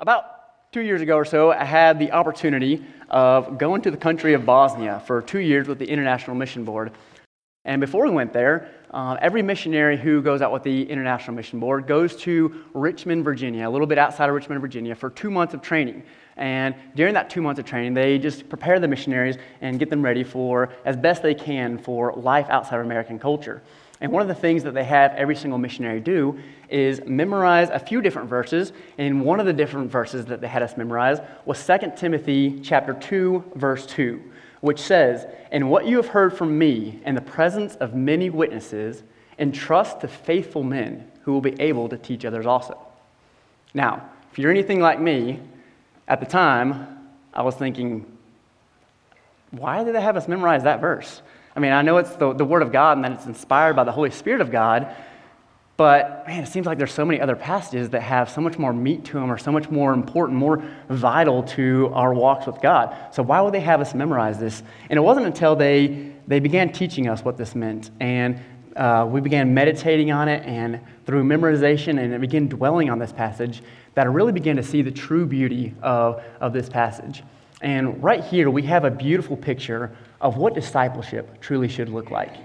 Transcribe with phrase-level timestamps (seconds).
[0.00, 4.34] About two years ago or so, I had the opportunity of going to the country
[4.34, 6.92] of Bosnia for two years with the International Mission Board.
[7.64, 11.58] And before we went there, uh, every missionary who goes out with the International Mission
[11.58, 15.52] Board goes to Richmond, Virginia, a little bit outside of Richmond, Virginia, for two months
[15.52, 16.04] of training.
[16.36, 20.00] And during that two months of training, they just prepare the missionaries and get them
[20.00, 23.62] ready for, as best they can, for life outside of American culture.
[24.00, 26.38] And one of the things that they have every single missionary do
[26.68, 28.72] is memorize a few different verses.
[28.96, 32.94] And one of the different verses that they had us memorize was 2 Timothy chapter
[32.94, 34.22] 2, verse 2,
[34.60, 39.02] which says, And what you have heard from me in the presence of many witnesses,
[39.38, 42.78] entrust to faithful men who will be able to teach others also.
[43.74, 45.40] Now, if you're anything like me,
[46.06, 46.98] at the time,
[47.32, 48.04] I was thinking,
[49.50, 51.22] why did they have us memorize that verse?
[51.58, 53.82] I mean, I know it's the, the Word of God and that it's inspired by
[53.82, 54.94] the Holy Spirit of God,
[55.76, 58.72] but man, it seems like there's so many other passages that have so much more
[58.72, 62.96] meat to them or so much more important, more vital to our walks with God.
[63.12, 64.62] So why would they have us memorize this?
[64.88, 67.90] And it wasn't until they, they began teaching us what this meant.
[67.98, 68.40] And
[68.76, 73.64] uh, we began meditating on it, and through memorization and began dwelling on this passage,
[73.94, 77.24] that I really began to see the true beauty of, of this passage.
[77.62, 82.36] And right here, we have a beautiful picture of what discipleship truly should look like.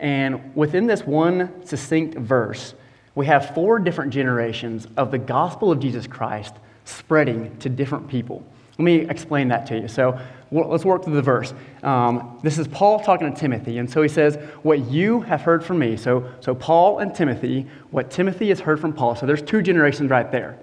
[0.00, 2.74] And within this one succinct verse,
[3.14, 8.44] we have four different generations of the gospel of Jesus Christ spreading to different people.
[8.78, 9.88] Let me explain that to you.
[9.88, 10.20] So
[10.52, 11.52] let's work through the verse.
[11.82, 13.78] Um, this is Paul talking to Timothy.
[13.78, 15.96] And so he says, What you have heard from me.
[15.96, 19.16] So, so Paul and Timothy, what Timothy has heard from Paul.
[19.16, 20.56] So there's two generations right there.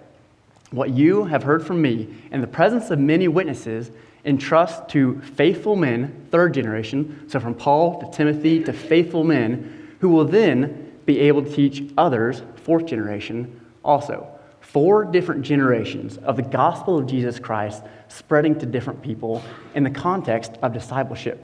[0.72, 3.92] What you have heard from me in the presence of many witnesses,
[4.26, 10.10] entrust to faithful men, third generation, so from Paul to Timothy to faithful men, who
[10.10, 14.28] will then be able to teach others, fourth generation, also.
[14.62, 19.44] Four different generations of the gospel of Jesus Christ spreading to different people
[19.76, 21.42] in the context of discipleship.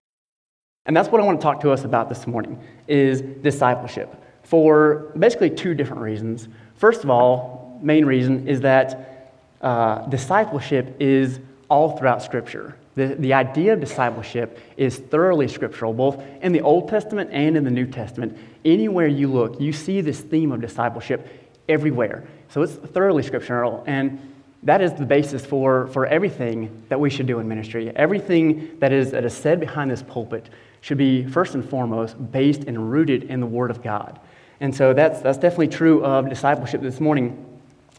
[0.86, 5.12] And that's what I want to talk to us about this morning is discipleship for
[5.18, 6.48] basically two different reasons.
[6.76, 9.32] First of all, main reason is that
[9.62, 11.40] uh, discipleship is
[11.72, 12.76] all throughout Scripture.
[12.96, 17.64] The, the idea of discipleship is thoroughly scriptural, both in the Old Testament and in
[17.64, 18.38] the New Testament.
[18.66, 21.26] Anywhere you look, you see this theme of discipleship
[21.70, 22.26] everywhere.
[22.50, 24.20] So it's thoroughly scriptural, and
[24.64, 27.90] that is the basis for, for everything that we should do in ministry.
[27.96, 30.50] Everything that is, that is said behind this pulpit
[30.82, 34.20] should be, first and foremost, based and rooted in the Word of God.
[34.60, 37.46] And so that's, that's definitely true of discipleship this morning.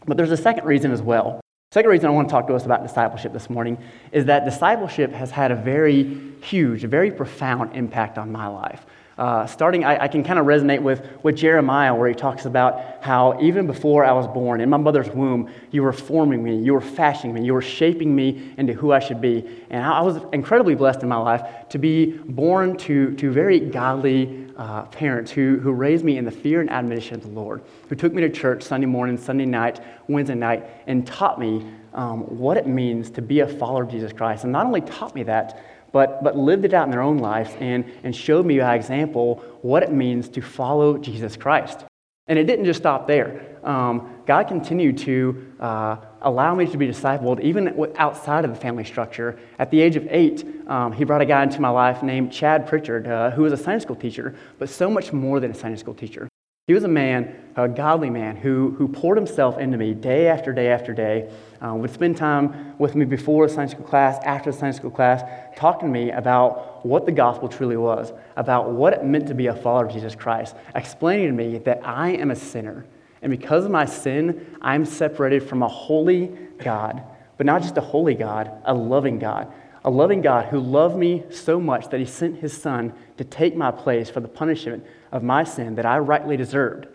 [0.05, 1.42] But there's a second reason as well.
[1.73, 3.79] Second reason I want to talk to us about discipleship this morning
[4.11, 8.85] is that discipleship has had a very huge, a very profound impact on my life.
[9.17, 13.03] Uh, starting, I, I can kind of resonate with, with Jeremiah, where he talks about
[13.03, 16.73] how even before I was born, in my mother's womb, you were forming me, you
[16.73, 19.45] were fashioning me, you were shaping me into who I should be.
[19.69, 24.47] And I was incredibly blessed in my life to be born to, to very godly
[24.57, 27.95] uh, parents who, who raised me in the fear and admonition of the Lord, who
[27.95, 32.57] took me to church Sunday morning, Sunday night, Wednesday night, and taught me um, what
[32.57, 34.43] it means to be a follower of Jesus Christ.
[34.43, 37.51] And not only taught me that, but, but lived it out in their own lives
[37.61, 41.85] and, and showed me by example what it means to follow Jesus Christ.
[42.27, 43.57] And it didn't just stop there.
[43.63, 48.85] Um, God continued to uh, allow me to be discipled even outside of the family
[48.85, 49.37] structure.
[49.59, 52.65] At the age of eight, um, He brought a guy into my life named Chad
[52.65, 55.77] Pritchard, uh, who was a Sunday school teacher, but so much more than a Sunday
[55.77, 56.27] school teacher.
[56.67, 60.53] He was a man, a godly man, who, who poured himself into me day after
[60.53, 61.29] day after day,
[61.63, 65.23] uh, would spend time with me before Sunday school class, after Sunday school class,
[65.55, 69.47] talking to me about what the gospel truly was, about what it meant to be
[69.47, 72.85] a follower of Jesus Christ, explaining to me that I am a sinner.
[73.21, 77.01] And because of my sin, I'm separated from a holy God,
[77.37, 79.51] but not just a holy God, a loving God.
[79.85, 83.55] A loving God who loved me so much that he sent his son to take
[83.55, 86.87] my place for the punishment of my sin that I rightly deserved.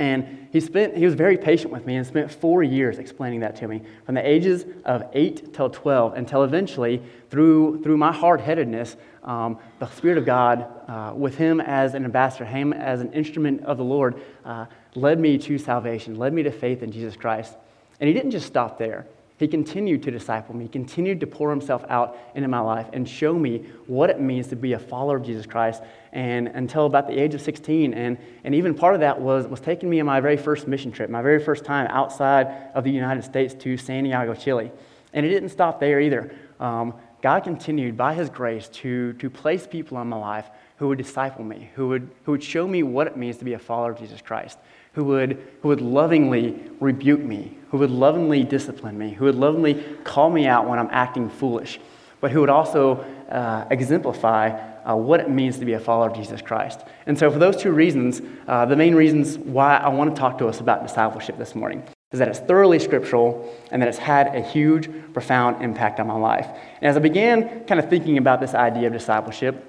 [0.00, 3.54] And he, spent, he was very patient with me and spent four years explaining that
[3.56, 8.40] to me from the ages of 8 till 12 until eventually, through, through my hard
[8.40, 13.12] headedness, um, the Spirit of God, uh, with him as an ambassador, him as an
[13.12, 14.64] instrument of the Lord, uh,
[14.94, 17.58] led me to salvation, led me to faith in Jesus Christ.
[18.00, 19.06] And he didn't just stop there.
[19.40, 23.32] He continued to disciple me, continued to pour himself out into my life and show
[23.32, 25.82] me what it means to be a follower of Jesus Christ.
[26.12, 29.58] And until about the age of 16, and, and even part of that was, was
[29.58, 32.90] taking me on my very first mission trip, my very first time outside of the
[32.90, 34.70] United States to Santiago, Chile.
[35.14, 36.34] And it didn't stop there either.
[36.60, 36.92] Um,
[37.22, 41.46] God continued, by His grace, to, to place people in my life who would disciple
[41.46, 43.98] me, who would, who would show me what it means to be a follower of
[43.98, 44.58] Jesus Christ,
[44.92, 49.74] who would, who would lovingly rebuke me, who would lovingly discipline me, who would lovingly
[50.04, 51.78] call me out when I'm acting foolish,
[52.20, 54.48] but who would also uh, exemplify
[54.84, 56.80] uh, what it means to be a follower of Jesus Christ.
[57.06, 60.38] And so, for those two reasons, uh, the main reasons why I want to talk
[60.38, 61.82] to us about discipleship this morning
[62.12, 66.16] is that it's thoroughly scriptural and that it's had a huge, profound impact on my
[66.16, 66.46] life.
[66.80, 69.64] And as I began kind of thinking about this idea of discipleship,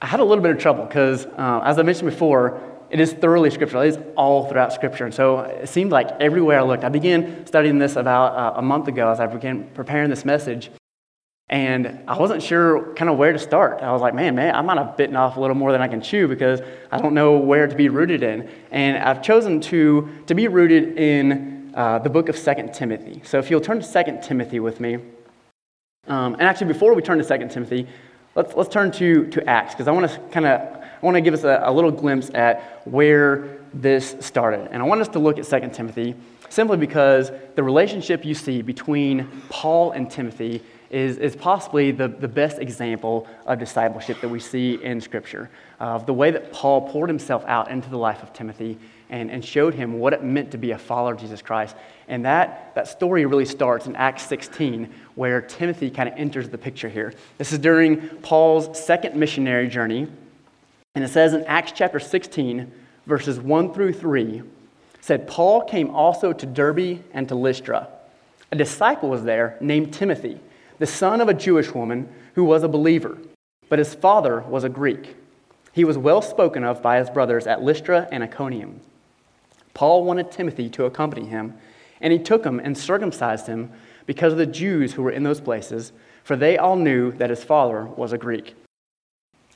[0.00, 2.60] I had a little bit of trouble because, uh, as I mentioned before,
[2.90, 3.82] it is thoroughly scriptural.
[3.82, 5.04] It is all throughout Scripture.
[5.04, 8.62] And so it seemed like everywhere I looked, I began studying this about uh, a
[8.62, 10.70] month ago as I began preparing this message.
[11.48, 13.82] And I wasn't sure kind of where to start.
[13.82, 15.88] I was like, man, man, I might have bitten off a little more than I
[15.88, 16.60] can chew because
[16.90, 18.48] I don't know where to be rooted in.
[18.70, 23.20] And I've chosen to, to be rooted in uh, the book of Second Timothy.
[23.24, 24.98] So if you'll turn to Second Timothy with me.
[26.06, 27.88] Um, and actually, before we turn to Second Timothy,
[28.34, 31.20] let's, let's turn to, to Acts because I want to kind of I want to
[31.20, 34.70] give us a, a little glimpse at where this started.
[34.70, 36.14] And I want us to look at Second Timothy
[36.48, 42.26] simply because the relationship you see between Paul and Timothy is, is possibly the, the
[42.26, 45.50] best example of discipleship that we see in Scripture.
[45.78, 48.78] Of the way that Paul poured himself out into the life of Timothy
[49.10, 51.76] and, and showed him what it meant to be a follower of Jesus Christ.
[52.08, 56.56] And that, that story really starts in Acts 16, where Timothy kind of enters the
[56.56, 57.12] picture here.
[57.36, 60.08] This is during Paul's second missionary journey.
[60.94, 62.70] And it says in Acts chapter 16,
[63.06, 64.42] verses 1 through 3,
[65.00, 67.88] said, Paul came also to Derbe and to Lystra.
[68.52, 70.38] A disciple was there named Timothy
[70.78, 73.18] the son of a Jewish woman who was a believer,
[73.68, 75.16] but his father was a Greek.
[75.72, 78.80] He was well spoken of by his brothers at Lystra and Iconium.
[79.72, 81.54] Paul wanted Timothy to accompany him,
[82.00, 83.70] and he took him and circumcised him
[84.06, 85.92] because of the Jews who were in those places,
[86.22, 88.54] for they all knew that his father was a Greek.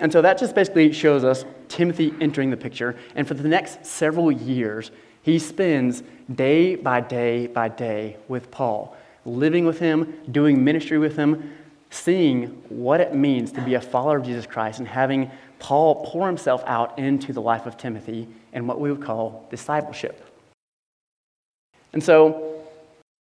[0.00, 2.96] And so that just basically shows us Timothy entering the picture.
[3.14, 4.90] And for the next several years,
[5.22, 6.02] he spends
[6.32, 8.96] day by day by day with Paul
[9.28, 11.52] living with him, doing ministry with him,
[11.90, 16.26] seeing what it means to be a follower of Jesus Christ, and having Paul pour
[16.26, 20.24] himself out into the life of Timothy in what we would call discipleship.
[21.92, 22.54] And so,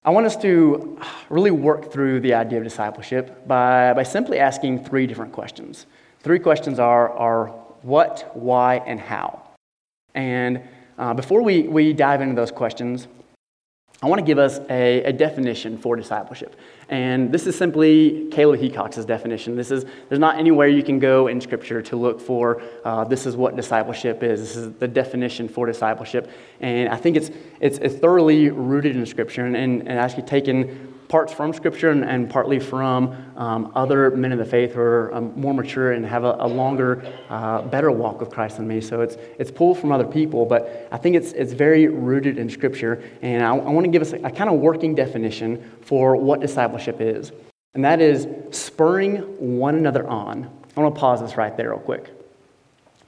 [0.04, 1.00] I want us to
[1.30, 5.86] really work through the idea of discipleship by, by simply asking three different questions.
[6.26, 7.46] Three questions are, are
[7.82, 9.48] what, why, and how.
[10.12, 10.60] And
[10.98, 13.06] uh, before we, we dive into those questions,
[14.02, 16.56] I want to give us a, a, definition for discipleship.
[16.88, 19.54] And this is simply Caleb Heacox's definition.
[19.54, 23.24] This is, there's not anywhere you can go in Scripture to look for uh, this
[23.24, 24.40] is what discipleship is.
[24.40, 26.28] This is the definition for discipleship.
[26.58, 27.30] And I think it's,
[27.60, 32.04] it's, it's thoroughly rooted in Scripture and, and, and actually taken parts from Scripture and,
[32.04, 36.04] and partly from um, other men of the faith who are um, more mature and
[36.04, 38.80] have a, a longer, uh, better walk with Christ than me.
[38.80, 42.50] So it's, it's pulled from other people, but I think it's, it's very rooted in
[42.50, 43.02] Scripture.
[43.22, 46.40] And I, I want to give us a, a kind of working definition for what
[46.40, 47.32] discipleship is.
[47.74, 48.26] And that is
[48.56, 49.18] spurring
[49.58, 50.50] one another on.
[50.76, 52.10] I want to pause this right there, real quick.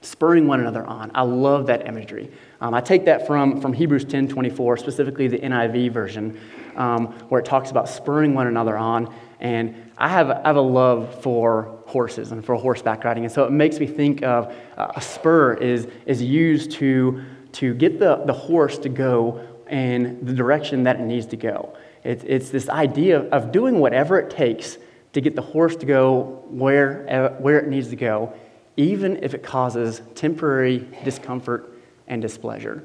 [0.01, 1.11] Spurring one another on.
[1.13, 2.31] I love that imagery.
[2.61, 6.39] Um, I take that from, from Hebrews 10 24, specifically the NIV version,
[6.75, 9.13] um, where it talks about spurring one another on.
[9.39, 13.23] And I have, I have a love for horses and for horseback riding.
[13.23, 17.23] And so it makes me think of uh, a spur is, is used to,
[17.53, 21.77] to get the, the horse to go in the direction that it needs to go.
[22.03, 24.77] It's, it's this idea of doing whatever it takes
[25.13, 28.33] to get the horse to go where, where it needs to go,
[28.75, 31.78] even if it causes temporary discomfort
[32.09, 32.83] and displeasure.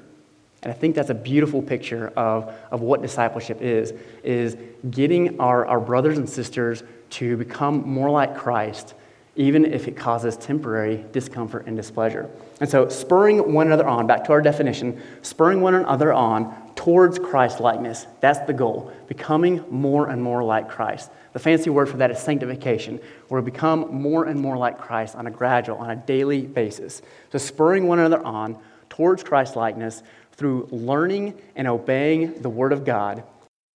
[0.62, 4.56] And I think that's a beautiful picture of, of what discipleship is, is
[4.90, 8.94] getting our, our brothers and sisters to become more like Christ,
[9.36, 12.30] even if it causes temporary discomfort and displeasure.
[12.60, 17.18] And so spurring one another on, back to our definition, spurring one another on towards
[17.18, 18.06] Christ likeness.
[18.20, 21.10] That's the goal, becoming more and more like Christ.
[21.34, 25.14] The fancy word for that is sanctification, where we become more and more like Christ
[25.14, 27.02] on a gradual, on a daily basis.
[27.32, 28.56] So spurring one another on
[28.94, 33.24] towards Christ likeness through learning and obeying the Word of God.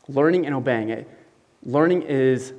[0.08, 1.08] Learning and obeying it.
[1.62, 2.52] Learning is,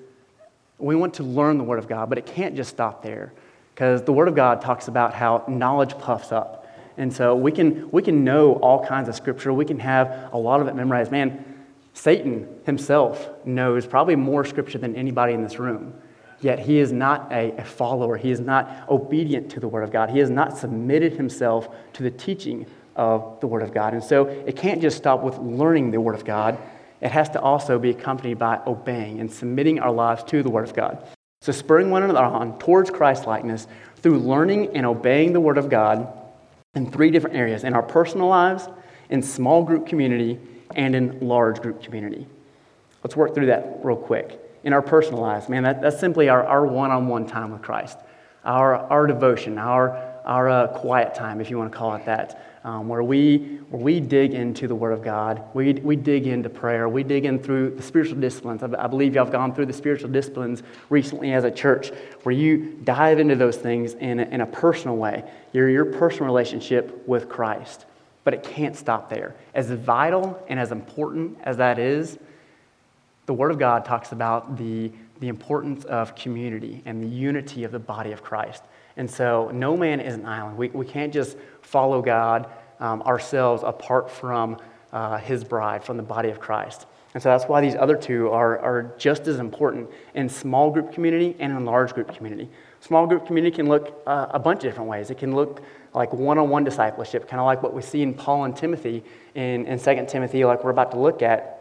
[0.79, 3.31] we want to learn the Word of God, but it can't just stop there
[3.73, 6.67] because the Word of God talks about how knowledge puffs up.
[6.97, 10.37] And so we can, we can know all kinds of scripture, we can have a
[10.37, 11.11] lot of it memorized.
[11.11, 11.45] Man,
[11.93, 15.93] Satan himself knows probably more scripture than anybody in this room.
[16.39, 18.15] Yet he is not a, a, follower.
[18.15, 20.11] He is not obedient to the Word of God.
[20.11, 23.93] He has not submitted himself to the teaching of the Word of God.
[23.93, 26.57] And so it can't just stop with learning the Word of God,
[27.01, 30.67] it has to also be accompanied by obeying and submitting our lives to the Word
[30.67, 31.07] of God.
[31.41, 33.67] So, spurring one another on towards Christ likeness
[33.97, 36.11] through learning and obeying the Word of God,
[36.77, 38.69] in three different areas in our personal lives,
[39.09, 40.39] in small group community,
[40.75, 42.25] and in large group community.
[43.03, 44.39] Let's work through that real quick.
[44.63, 47.97] In our personal lives, man, that, that's simply our, our one-on-one time with Christ,
[48.43, 52.59] our, our devotion, our, our uh, quiet time, if you want to call it that,
[52.63, 55.41] um, where, we, where we dig into the Word of God.
[55.53, 56.89] We, we dig into prayer.
[56.89, 58.61] We dig in through the spiritual disciplines.
[58.61, 61.91] I, I believe y'all have gone through the spiritual disciplines recently as a church,
[62.23, 65.23] where you dive into those things in a, in a personal way,
[65.53, 67.85] your, your personal relationship with Christ.
[68.25, 69.35] But it can't stop there.
[69.53, 72.17] As vital and as important as that is,
[73.27, 77.71] the Word of God talks about the, the importance of community and the unity of
[77.71, 78.63] the body of Christ.
[78.95, 80.57] And so, no man is an island.
[80.57, 84.57] We, we can't just follow God um, ourselves apart from
[84.91, 86.87] uh, His bride, from the body of Christ.
[87.13, 90.93] And so, that's why these other two are, are just as important in small group
[90.93, 92.49] community and in large group community.
[92.79, 95.09] Small group community can look uh, a bunch of different ways.
[95.11, 95.61] It can look
[95.93, 99.03] like one on one discipleship, kind of like what we see in Paul and Timothy
[99.35, 101.56] in, in 2 Timothy, like we're about to look at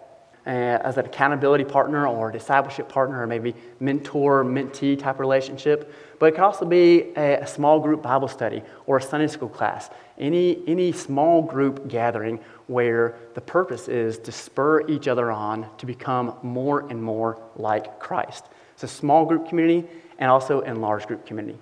[0.47, 5.93] as an accountability partner or discipleship partner or maybe mentor mentee type relationship.
[6.19, 9.49] But it can also be a, a, small group bible study or a sunday school
[9.49, 9.91] class.
[10.19, 12.39] Any, any small group gathering
[12.69, 17.99] where the purpose is to spur each other on to become more and more like
[17.99, 18.47] christ.
[18.75, 19.87] It's a small group community
[20.19, 21.59] and also in large group community.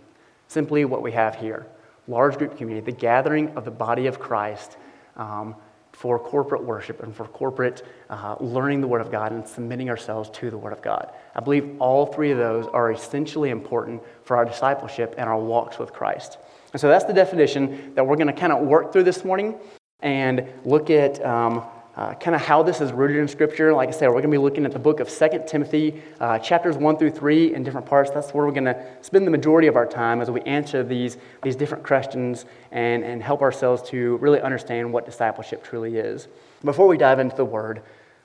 [0.49, 1.67] Simply what we have here.
[2.07, 4.77] Large group community the gathering of the body of christ
[5.17, 5.57] um,
[5.95, 10.29] for corporate worship and for corporate uh, learning the Word of God and submitting ourselves
[10.31, 11.13] to the Word of God.
[11.35, 15.79] I believe all three of those are essentially important for our discipleship and our walks
[15.79, 16.39] with Christ.
[16.73, 19.55] And so that's the definition that we're going to kind of work through this morning
[20.01, 21.65] and look at um,
[21.97, 23.73] uh, kind of how this is rooted in Scripture.
[23.73, 26.39] Like I said, we're going to be looking at the book of Second Timothy, uh,
[26.41, 28.11] chapters 1 through 3 in different parts.
[28.11, 31.19] That's where we're going to spend the majority of our time as we answer these,
[31.43, 36.27] these different questions and, and help ourselves to really understand what discipleship truly is.
[36.65, 37.83] Before we dive into the Word,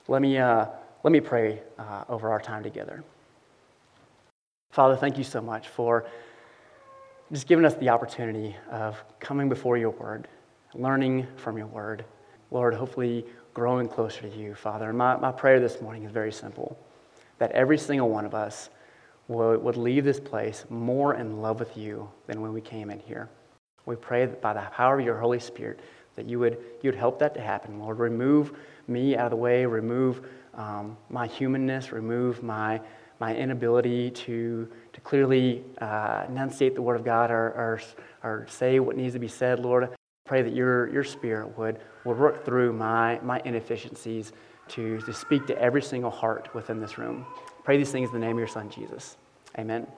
[0.08, 0.66] let me, uh,
[1.04, 3.04] let me pray uh, over our time together.
[4.70, 6.06] Father, thank you so much for
[7.30, 10.26] just giving us the opportunity of coming before your Word,
[10.74, 12.04] learning from your Word.
[12.50, 14.88] Lord, hopefully growing closer to you, Father.
[14.88, 16.78] And my, my prayer this morning is very simple
[17.38, 18.68] that every single one of us
[19.28, 22.98] would, would leave this place more in love with you than when we came in
[22.98, 23.28] here.
[23.86, 25.80] We pray that by the power of your Holy Spirit,
[26.16, 27.78] that you would, you would help that to happen.
[27.78, 28.52] Lord, remove
[28.88, 32.80] me out of the way, remove um, my humanness, remove my,
[33.20, 37.80] my inability to, to clearly uh, enunciate the Word of God or, or,
[38.22, 39.88] or say what needs to be said, Lord.
[40.30, 44.32] Pray that your, your Spirit would, would work through my, my inefficiencies
[44.68, 47.26] to, to speak to every single heart within this room.
[47.64, 49.16] Pray these things in the name of your Son, Jesus.
[49.58, 49.88] Amen.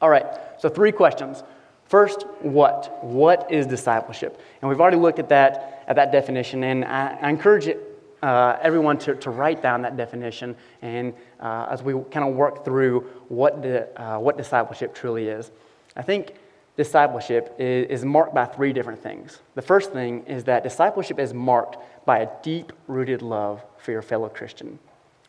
[0.00, 0.24] All right,
[0.60, 1.42] so three questions.
[1.86, 3.02] First, what?
[3.02, 4.40] What is discipleship?
[4.62, 7.80] And we've already looked at that, at that definition, and I, I encourage it,
[8.22, 12.64] uh, everyone to, to write down that definition and uh, as we kind of work
[12.64, 15.50] through what, the, uh, what discipleship truly is.
[15.96, 16.34] I think
[16.76, 19.38] discipleship is, marked by three different things.
[19.54, 24.02] The first thing is that discipleship is marked by a deep rooted love for your
[24.02, 24.78] fellow Christian.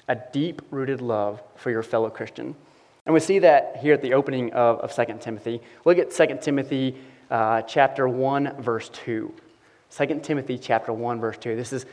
[0.08, 2.56] A deep rooted love for your fellow Christian.
[3.06, 5.62] And we see that here at the opening of, of 2 Timothy.
[5.84, 6.96] Look at 2 Timothy
[7.30, 9.34] uh, chapter 1, verse 2.
[9.96, 11.56] 2 Timothy chapter 1, verse 2.
[11.56, 11.86] This is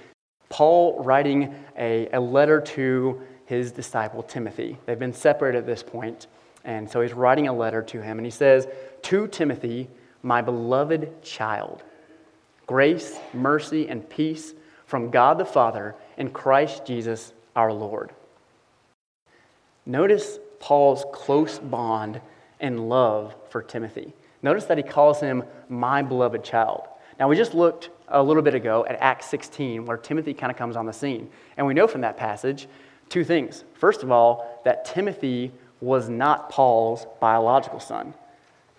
[0.49, 4.79] Paul writing a, a letter to his disciple Timothy.
[4.87, 6.27] They've been separated at this point,
[6.65, 8.67] and so he's writing a letter to him, and he says,
[9.03, 9.89] To Timothy,
[10.23, 11.83] my beloved child,
[12.67, 14.55] grace, mercy, and peace
[14.87, 18.13] from God the Father and Christ Jesus our Lord.
[19.85, 22.21] Notice Paul's close bond
[22.61, 24.15] and love for Timothy.
[24.43, 26.83] Notice that he calls him my beloved child.
[27.19, 30.57] Now, we just looked a little bit ago at Acts 16, where Timothy kind of
[30.57, 31.29] comes on the scene.
[31.57, 32.69] And we know from that passage
[33.09, 33.65] two things.
[33.75, 38.15] First of all, that Timothy was not Paul's biological son.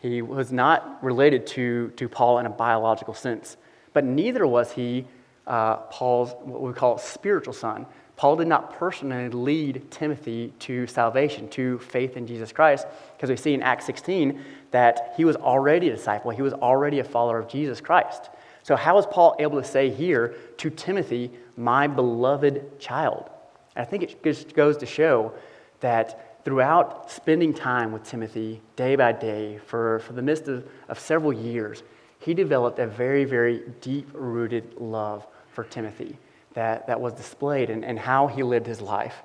[0.04, 3.56] He was not related to, to Paul in a biological sense,
[3.94, 5.06] but neither was he
[5.48, 7.86] uh, Paul's, what we call spiritual son.
[8.18, 13.38] Paul did not personally lead Timothy to salvation, to faith in Jesus Christ, because we
[13.38, 14.42] see in Acts 16
[14.72, 18.30] that he was already a disciple, he was already a follower of Jesus Christ.
[18.62, 23.30] So, how is Paul able to say here to Timothy, my beloved child?
[23.76, 25.32] And I think it just goes to show
[25.80, 31.00] that throughout spending time with Timothy day by day for, for the midst of, of
[31.00, 31.84] several years,
[32.20, 36.18] he developed a very, very deep rooted love for Timothy
[36.54, 39.16] that, that was displayed in, in how he lived his life.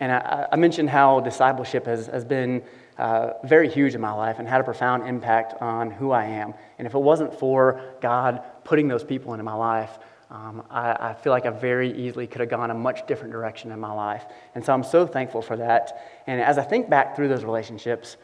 [0.00, 2.62] And I, I mentioned how discipleship has, has been
[2.98, 6.54] uh, very huge in my life and had a profound impact on who I am.
[6.78, 9.98] And if it wasn't for God putting those people into my life,
[10.32, 13.70] um, I, I, feel like I very easily could have gone a much different direction
[13.70, 14.24] in my life.
[14.54, 16.22] And so I'm so thankful for that.
[16.26, 18.16] And as I think back through those relationships,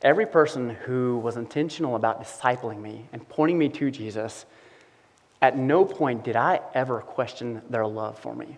[0.00, 4.46] every person who was intentional about discipling me and pointing me to Jesus,
[5.42, 8.56] at no point did I ever question their love for me.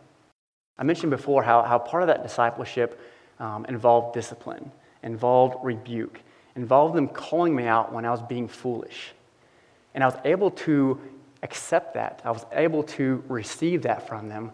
[0.78, 3.00] I mentioned before how, how part of that discipleship
[3.40, 4.70] um, involved discipline,
[5.02, 6.20] involved rebuke,
[6.54, 9.12] involved them calling me out when I was being foolish.
[9.94, 11.00] And I was able to
[11.44, 12.22] accept that.
[12.24, 14.50] I was able to receive that from them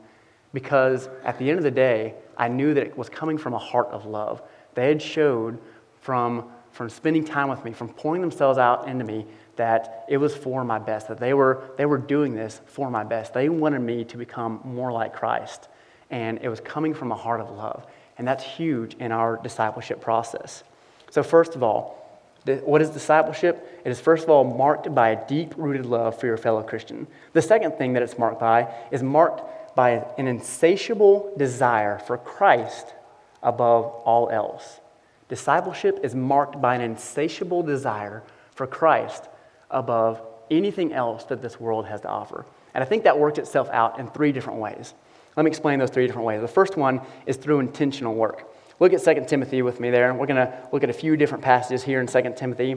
[0.53, 3.59] because at the end of the day, I knew that it was coming from a
[3.59, 4.43] heart of love.
[4.75, 5.59] They had showed
[6.01, 10.35] from, from spending time with me, from pouring themselves out into me, that it was
[10.35, 13.35] for my best, that they were, they were doing this for my best.
[13.35, 15.69] They wanted me to become more like Christ.
[16.11, 17.87] And it was coming from a heart of love.
[18.19, 20.65] And that's huge in our discipleship process.
[21.11, 22.00] So, first of all,
[22.47, 23.81] what is discipleship?
[23.85, 27.07] It is, first of all, marked by a deep rooted love for your fellow Christian.
[27.33, 29.43] The second thing that it's marked by is marked
[29.77, 32.95] by an insatiable desire for Christ
[33.43, 34.81] above all else.
[35.29, 38.23] Discipleship is marked by an insatiable desire
[38.55, 39.29] for Christ
[39.71, 40.21] above
[40.51, 42.45] anything else that this world has to offer.
[42.75, 44.95] And I think that works itself out in three different ways.
[45.37, 46.41] Let me explain those three different ways.
[46.41, 48.50] The first one is through intentional work.
[48.81, 50.13] Look at 2 Timothy with me there.
[50.15, 52.77] We're going to look at a few different passages here in 2 Timothy.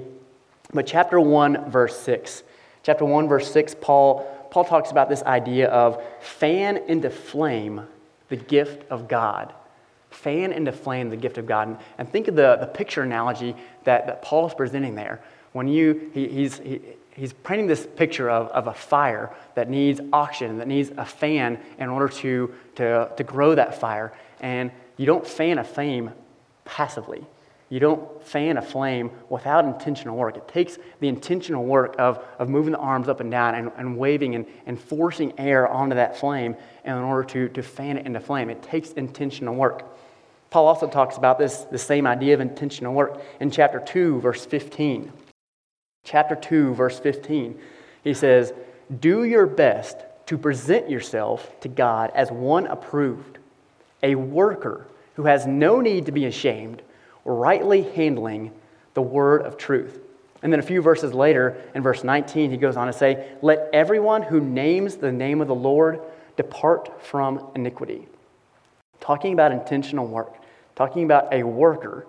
[0.74, 2.43] But chapter 1, verse 6.
[2.83, 7.88] Chapter 1, verse 6, Paul, Paul talks about this idea of fan into flame
[8.27, 9.53] the gift of God.
[10.10, 11.69] Fan into flame the gift of God.
[11.69, 13.55] And, and think of the, the picture analogy
[13.86, 15.24] that, that Paul is presenting there.
[15.53, 16.81] When you, he, he's, he,
[17.12, 21.57] he's painting this picture of, of a fire that needs oxygen, that needs a fan
[21.77, 24.12] in order to, to, to grow that fire.
[24.41, 26.12] And you don't fan a flame
[26.65, 27.25] passively.
[27.69, 30.38] You don't fan a flame without intentional work.
[30.38, 33.97] It takes the intentional work of, of moving the arms up and down and, and
[33.97, 38.19] waving and, and forcing air onto that flame in order to, to fan it into
[38.19, 38.51] flame.
[38.51, 39.85] It takes intentional work.
[40.51, 44.45] Paul also talks about this, the same idea of intentional work in chapter 2, verse
[44.45, 45.12] 15.
[46.03, 47.60] Chapter 2, verse 15.
[48.03, 48.53] He says,
[48.99, 53.39] Do your best to present yourself to God as one approved
[54.03, 54.85] a worker
[55.15, 56.81] who has no need to be ashamed,
[57.25, 58.51] rightly handling
[58.93, 59.99] the word of truth.
[60.43, 63.69] And then a few verses later, in verse 19, he goes on to say, Let
[63.71, 66.01] everyone who names the name of the Lord
[66.35, 68.07] depart from iniquity.
[68.99, 70.35] Talking about intentional work,
[70.75, 72.05] talking about a worker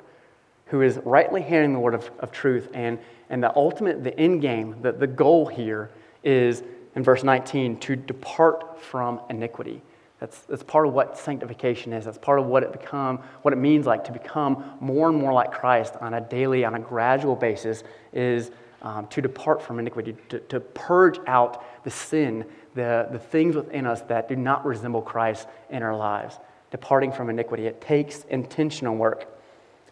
[0.67, 2.69] who is rightly handling the word of, of truth.
[2.75, 2.99] And,
[3.31, 5.91] and the ultimate, the end game, the, the goal here
[6.25, 6.63] is,
[6.97, 9.81] in verse 19, to depart from iniquity.
[10.25, 12.07] That's, that's part of what sanctification is.
[12.07, 15.35] That's part of what it become, what it means like to become more and more
[15.35, 17.85] like Christ on a daily, on a gradual basis,
[18.15, 23.55] is um, to depart from iniquity, to, to purge out the sin, the, the things
[23.55, 26.39] within us that do not resemble Christ in our lives.
[26.71, 27.67] Departing from iniquity.
[27.67, 29.29] It takes intentional work.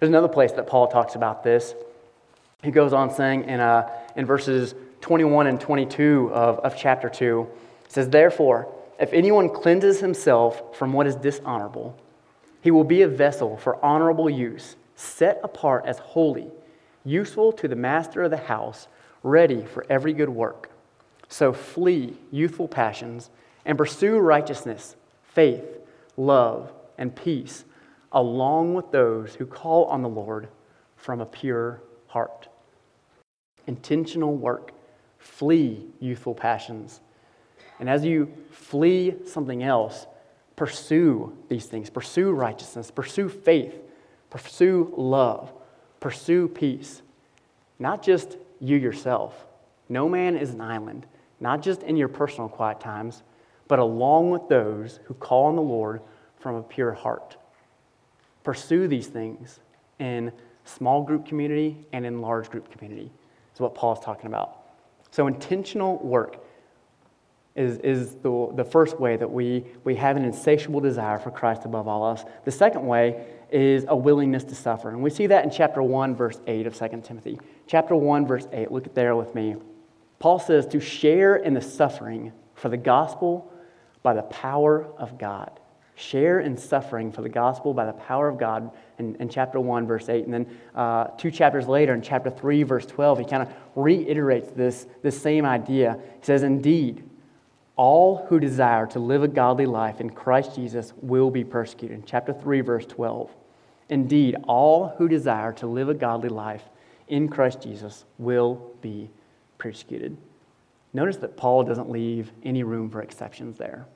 [0.00, 1.74] There's another place that Paul talks about this.
[2.62, 7.46] He goes on saying in, uh, in verses 21 and 22 of, of chapter 2,
[7.84, 11.98] it says, Therefore, if anyone cleanses himself from what is dishonorable,
[12.60, 16.46] he will be a vessel for honorable use, set apart as holy,
[17.04, 18.86] useful to the master of the house,
[19.24, 20.70] ready for every good work.
[21.28, 23.28] So flee youthful passions
[23.64, 25.64] and pursue righteousness, faith,
[26.16, 27.64] love, and peace,
[28.12, 30.46] along with those who call on the Lord
[30.94, 32.46] from a pure heart.
[33.66, 34.70] Intentional work.
[35.18, 37.00] Flee youthful passions
[37.82, 40.06] and as you flee something else,
[40.54, 41.90] pursue these things.
[41.90, 43.74] Pursue righteousness, pursue faith,
[44.30, 45.52] pursue love,
[45.98, 47.02] pursue peace.
[47.80, 49.48] Not just you yourself.
[49.88, 51.06] No man is an island,
[51.40, 53.24] not just in your personal quiet times,
[53.66, 56.02] but along with those who call on the Lord
[56.38, 57.36] from a pure heart.
[58.44, 59.58] Pursue these things
[59.98, 60.30] in
[60.64, 63.10] small group community and in large group community,
[63.52, 64.58] is what Paul is talking about.
[65.10, 66.36] So, intentional work
[67.54, 71.64] is, is the, the first way that we, we have an insatiable desire for Christ
[71.64, 72.24] above all else.
[72.44, 74.88] The second way is a willingness to suffer.
[74.88, 77.38] And we see that in chapter 1, verse 8 of 2 Timothy.
[77.66, 79.56] Chapter 1, verse 8, look at there with me.
[80.18, 83.52] Paul says to share in the suffering for the gospel
[84.02, 85.60] by the power of God.
[85.94, 89.86] Share in suffering for the gospel by the power of God in, in chapter 1,
[89.86, 90.24] verse 8.
[90.24, 94.50] And then uh, two chapters later, in chapter 3, verse 12, he kind of reiterates
[94.52, 95.98] this, this same idea.
[96.20, 97.04] He says, Indeed,
[97.82, 102.04] all who desire to live a godly life in Christ Jesus will be persecuted.
[102.06, 103.28] Chapter 3, verse 12.
[103.88, 106.62] Indeed, all who desire to live a godly life
[107.08, 109.10] in Christ Jesus will be
[109.58, 110.16] persecuted.
[110.92, 113.88] Notice that Paul doesn't leave any room for exceptions there.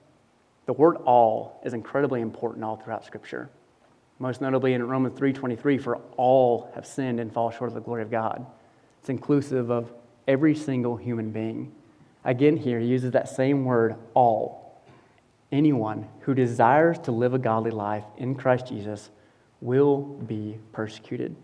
[0.65, 3.51] The word all is incredibly important all throughout Scripture.
[4.19, 8.03] Most notably in Romans 3:23, for all have sinned and fall short of the glory
[8.03, 8.47] of God.
[8.99, 9.93] It's inclusive of
[10.27, 11.71] every single human being.
[12.27, 14.83] Again, here he uses that same word, all.
[15.53, 19.11] Anyone who desires to live a godly life in Christ Jesus
[19.61, 21.37] will be persecuted.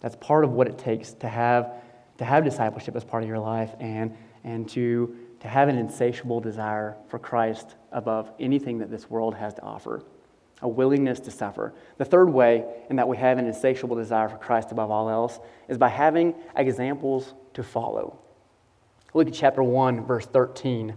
[0.00, 1.74] That's part of what it takes to have,
[2.18, 6.40] to have discipleship as part of your life and, and to, to have an insatiable
[6.40, 10.02] desire for Christ above anything that this world has to offer,
[10.60, 11.72] a willingness to suffer.
[11.98, 15.38] The third way in that we have an insatiable desire for Christ above all else
[15.68, 18.18] is by having examples to follow.
[19.14, 20.94] Look at chapter 1, verse 13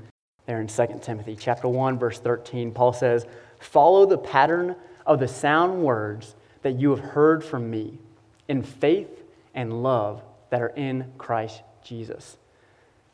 [0.48, 1.36] there in 2 Timothy.
[1.40, 3.26] Chapter 1, verse 13, Paul says,
[3.60, 4.76] Follow the pattern
[5.06, 8.00] of the sound words that you have heard from me
[8.48, 12.38] in faith and love that are in Christ Jesus.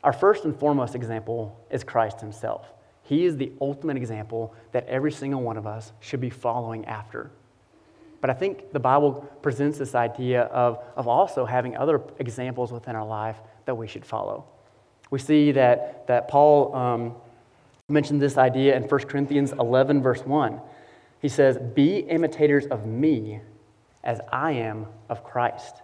[0.04, 2.68] Our first and foremost example is Christ himself.
[3.04, 7.32] He is the ultimate example that every single one of us should be following after.
[8.22, 12.96] But I think the Bible presents this idea of, of also having other examples within
[12.96, 14.46] our life that we should follow.
[15.14, 17.14] We see that, that Paul um,
[17.88, 20.60] mentioned this idea in 1 Corinthians 11, verse 1.
[21.22, 23.40] He says, Be imitators of me
[24.04, 25.84] as I am of Christ.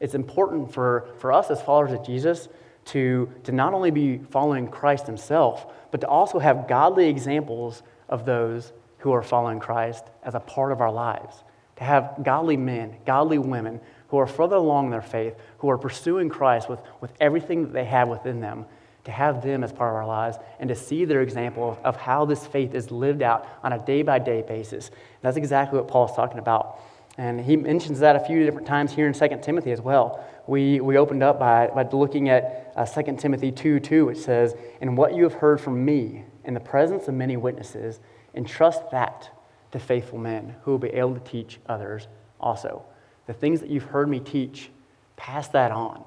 [0.00, 2.48] It's important for, for us as followers of Jesus
[2.86, 8.24] to, to not only be following Christ himself, but to also have godly examples of
[8.24, 11.44] those who are following Christ as a part of our lives.
[11.76, 15.78] To have godly men, godly women who are further along in their faith, who are
[15.78, 18.66] pursuing Christ with, with everything that they have within them,
[19.04, 21.96] to have them as part of our lives and to see their example of, of
[21.96, 24.88] how this faith is lived out on a day by day basis.
[24.88, 26.80] And that's exactly what Paul's talking about.
[27.18, 30.24] And he mentions that a few different times here in 2 Timothy as well.
[30.46, 34.54] We, we opened up by, by looking at uh, 2 Timothy 2 2, which says,
[34.80, 38.00] And what you have heard from me in the presence of many witnesses,
[38.34, 39.30] entrust that
[39.72, 42.06] to faithful men who will be able to teach others
[42.40, 42.84] also.
[43.26, 44.70] The things that you've heard me teach,
[45.16, 46.04] pass that on.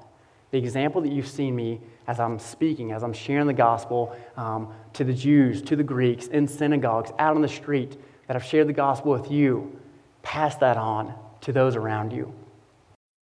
[0.52, 4.74] The example that you've seen me as I'm speaking, as I'm sharing the gospel um,
[4.94, 8.68] to the Jews, to the Greeks, in synagogues, out on the street, that I've shared
[8.68, 9.80] the gospel with you,
[10.24, 12.34] pass that on to those around you.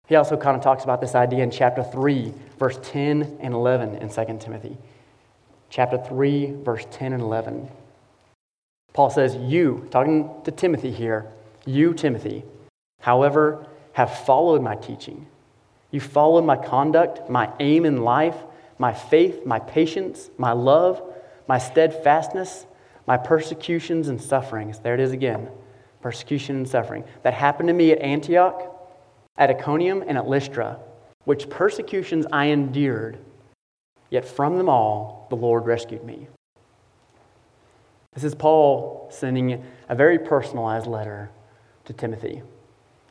[0.06, 3.96] He also kind of talks about this idea in chapter 3, verse 10 and 11
[3.96, 4.78] in 2 Timothy.
[5.68, 7.68] Chapter 3, verse 10 and 11.
[8.94, 11.26] Paul says, You, talking to Timothy here,
[11.66, 12.42] you, Timothy,
[13.00, 15.26] however, have followed my teaching.
[15.90, 18.36] You followed my conduct, my aim in life,
[18.78, 21.02] my faith, my patience, my love,
[21.46, 22.66] my steadfastness,
[23.06, 24.80] my persecutions and sufferings.
[24.80, 25.48] There it is again
[26.00, 28.62] persecution and suffering that happened to me at Antioch,
[29.36, 30.78] at Iconium, and at Lystra,
[31.24, 33.18] which persecutions I endured,
[34.10, 36.28] yet from them all the Lord rescued me.
[38.14, 41.30] This is Paul sending a very personalized letter
[41.86, 42.42] to Timothy.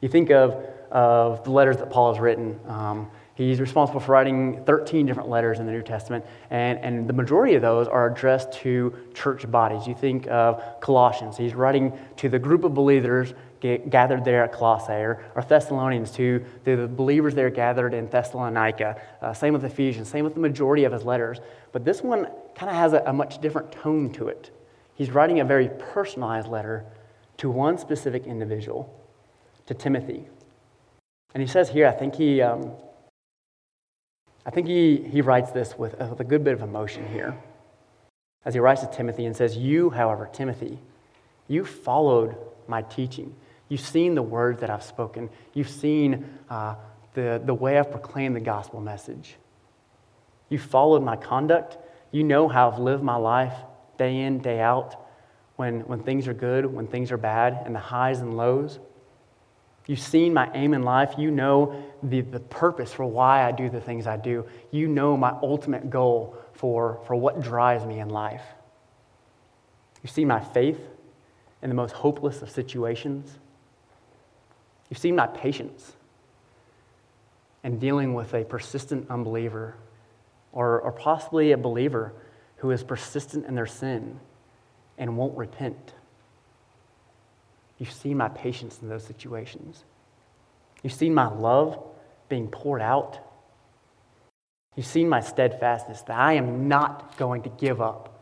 [0.02, 2.60] You think of, of the letters that Paul has written.
[2.68, 3.08] Um,
[3.38, 7.54] He's responsible for writing 13 different letters in the New Testament, and, and the majority
[7.54, 9.86] of those are addressed to church bodies.
[9.86, 14.94] You think of Colossians, he's writing to the group of believers gathered there at Colossae,
[14.94, 19.00] or, or Thessalonians, to the believers there gathered in Thessalonica.
[19.22, 21.40] Uh, same with Ephesians, same with the majority of his letters.
[21.72, 24.50] But this one kind of has a, a much different tone to it.
[24.96, 26.86] He's writing a very personalized letter
[27.38, 28.97] to one specific individual,
[29.68, 30.28] to Timothy.
[31.34, 32.42] And he says here, I think he.
[32.42, 32.72] Um,
[34.46, 37.38] I think he, he writes this with, with a good bit of emotion here.
[38.46, 40.80] As he writes to Timothy and says, You, however, Timothy,
[41.50, 43.36] you followed my teaching.
[43.68, 45.30] You've seen the words that I've spoken.
[45.54, 46.76] You've seen uh,
[47.14, 49.36] the, the way I've proclaimed the gospel message.
[50.48, 51.78] You followed my conduct.
[52.12, 53.54] You know how I've lived my life
[53.98, 54.96] day in, day out,
[55.58, 58.80] when, when things are good, when things are bad, and the highs and lows.
[59.88, 61.16] You've seen my aim in life.
[61.18, 64.46] You know the, the purpose for why I do the things I do.
[64.70, 68.44] You know my ultimate goal for, for what drives me in life.
[70.04, 70.80] You've seen my faith
[71.62, 73.40] in the most hopeless of situations.
[74.90, 75.94] You've seen my patience
[77.64, 79.76] in dealing with a persistent unbeliever
[80.52, 82.14] or, or possibly a believer
[82.58, 84.20] who is persistent in their sin
[84.98, 85.94] and won't repent.
[87.78, 89.84] You've seen my patience in those situations.
[90.84, 91.80] You've seen my love
[92.30, 93.20] being poured out.
[94.76, 98.14] You've seen my steadfastness that I am not going to give up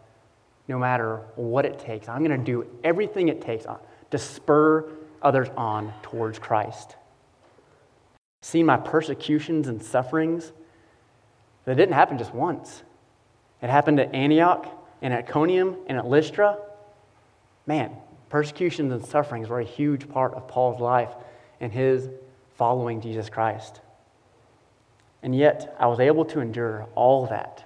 [0.67, 2.09] no matter what it takes.
[2.09, 3.65] I'm going to do everything it takes
[4.11, 4.89] to spur
[5.21, 6.95] others on towards Christ.
[8.41, 10.51] Seen my persecutions and sufferings,
[11.65, 12.83] that didn't happen just once.
[13.61, 14.67] It happened at Antioch
[15.01, 16.57] and at Iconium and at Lystra.
[17.65, 17.91] Man,
[18.29, 21.11] persecutions and sufferings were a huge part of Paul's life
[21.59, 22.09] and his
[22.55, 23.81] following Jesus Christ.
[25.23, 27.65] And yet, I was able to endure all that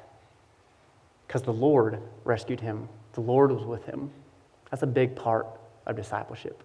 [1.27, 4.09] because the Lord rescued him, the Lord was with him.
[4.71, 5.45] That's a big part
[5.85, 6.63] of discipleship.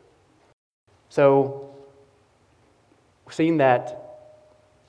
[1.08, 1.74] So,
[3.30, 4.20] seeing that,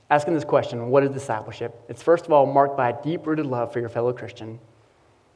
[0.09, 1.75] asking this question, what is discipleship?
[1.89, 4.59] It's first of all marked by a deep rooted love for your fellow Christian.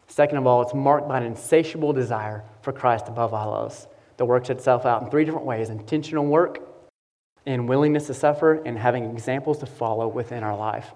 [0.09, 4.25] Second of all, it's marked by an insatiable desire for Christ above all else that
[4.25, 6.59] works itself out in three different ways intentional work,
[7.45, 10.91] in willingness to suffer, and having examples to follow within our life.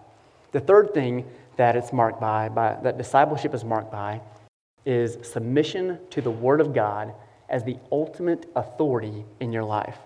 [0.52, 1.26] The third thing
[1.58, 4.20] that it's marked by, by that discipleship is marked by,
[4.86, 7.14] is submission to the Word of God
[7.50, 9.98] as the ultimate authority in your life.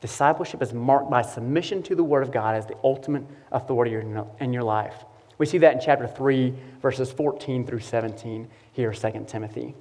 [0.00, 3.94] Discipleship is marked by submission to the Word of God as the ultimate authority
[4.40, 5.04] in your life.
[5.38, 9.74] We see that in chapter 3, verses 14 through 17 here, 2 Timothy.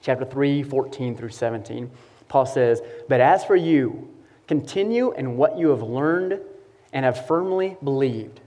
[0.00, 1.90] Chapter 3, 14 through 17.
[2.28, 4.08] Paul says, But as for you,
[4.46, 6.40] continue in what you have learned
[6.92, 8.40] and have firmly believed,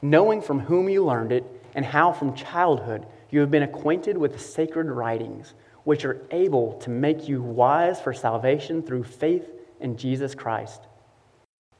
[0.00, 4.32] knowing from whom you learned it and how from childhood you have been acquainted with
[4.32, 9.96] the sacred writings, which are able to make you wise for salvation through faith in
[9.96, 10.82] Jesus Christ.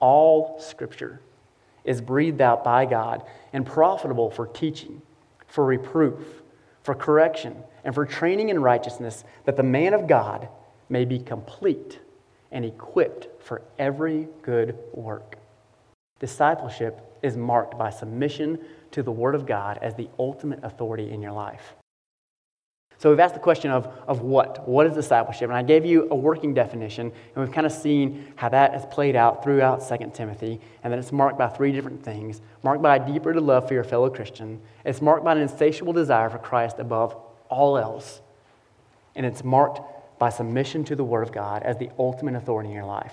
[0.01, 1.21] All scripture
[1.85, 5.03] is breathed out by God and profitable for teaching,
[5.47, 6.43] for reproof,
[6.83, 10.49] for correction, and for training in righteousness, that the man of God
[10.89, 11.99] may be complete
[12.51, 15.37] and equipped for every good work.
[16.21, 18.59] Discipleship is marked by submission
[18.93, 21.75] to the Word of God as the ultimate authority in your life.
[22.99, 24.67] So we've asked the question of, of what?
[24.69, 25.49] What is discipleship?
[25.49, 28.87] And I gave you a working definition, and we've kind of seen how that has
[28.87, 32.41] played out throughout 2 Timothy, and that it's marked by three different things.
[32.63, 34.61] Marked by a deep rooted love for your fellow Christian.
[34.85, 37.17] It's marked by an insatiable desire for Christ above
[37.49, 38.21] all else.
[39.17, 39.81] And it's marked
[40.19, 43.13] by submission to the Word of God as the ultimate authority in your life.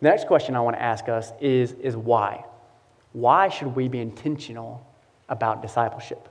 [0.00, 2.44] The next question I want to ask us is, is why?
[3.12, 4.86] Why should we be intentional
[5.28, 6.28] about discipleship?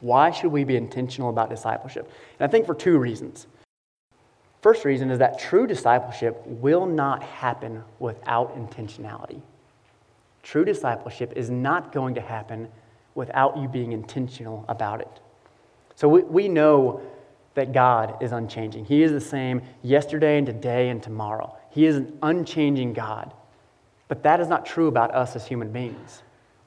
[0.00, 2.10] Why should we be intentional about discipleship?
[2.38, 3.46] And I think for two reasons.
[4.60, 9.40] First reason is that true discipleship will not happen without intentionality.
[10.42, 12.68] True discipleship is not going to happen
[13.14, 15.20] without you being intentional about it.
[15.94, 17.00] So we, we know
[17.54, 18.84] that God is unchanging.
[18.84, 21.56] He is the same yesterday and today and tomorrow.
[21.70, 23.32] He is an unchanging God.
[24.08, 26.22] But that is not true about us as human beings.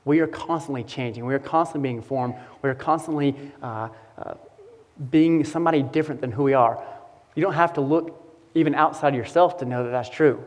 [0.05, 1.25] We are constantly changing.
[1.25, 2.35] We are constantly being formed.
[2.61, 4.33] We are constantly uh, uh,
[5.11, 6.83] being somebody different than who we are.
[7.35, 8.15] You don't have to look
[8.55, 10.43] even outside yourself to know that that's true.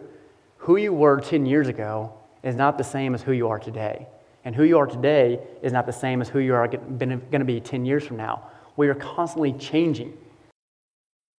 [0.58, 2.12] Who you were 10 years ago
[2.42, 4.06] is not the same as who you are today.
[4.44, 7.44] And who you are today is not the same as who you are going to
[7.44, 8.50] be 10 years from now.
[8.76, 10.16] We are constantly changing.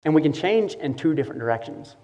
[0.04, 1.96] And we can change in two different directions.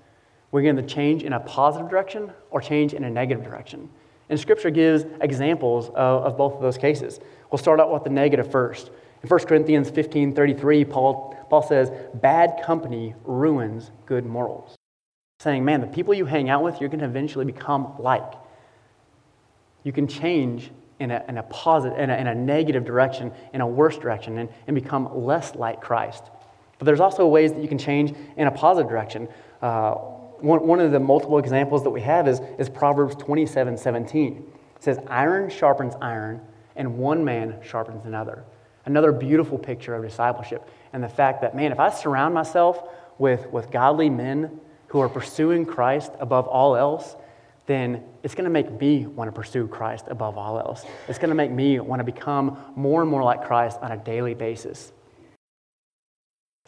[0.51, 3.89] We're going to change in a positive direction or change in a negative direction.
[4.31, 7.19] And Scripture gives examples of, of both of those cases.
[7.51, 8.91] We'll start out with the negative first.
[9.23, 14.77] In 1 Corinthians 15 33, Paul, Paul says, Bad company ruins good morals.
[15.41, 18.33] Saying, man, the people you hang out with, you're going to eventually become like.
[19.83, 23.63] You can change in a, in a positive, in a, in a negative direction, in
[23.63, 26.23] a worse direction, and, and become less like Christ.
[26.79, 29.29] But there's also ways that you can change in a positive direction.
[29.61, 29.97] Uh,
[30.43, 34.53] one, one of the multiple examples that we have is, is Proverbs 27 17.
[34.77, 36.41] It says, Iron sharpens iron,
[36.77, 38.45] and one man sharpens another.
[38.87, 40.69] Another beautiful picture of discipleship.
[40.93, 45.09] And the fact that, man, if I surround myself with, with godly men who are
[45.09, 47.17] pursuing Christ above all else,
[47.67, 50.85] then it's going to make me want to pursue Christ above all else.
[51.07, 53.97] It's going to make me want to become more and more like Christ on a
[53.97, 54.93] daily basis.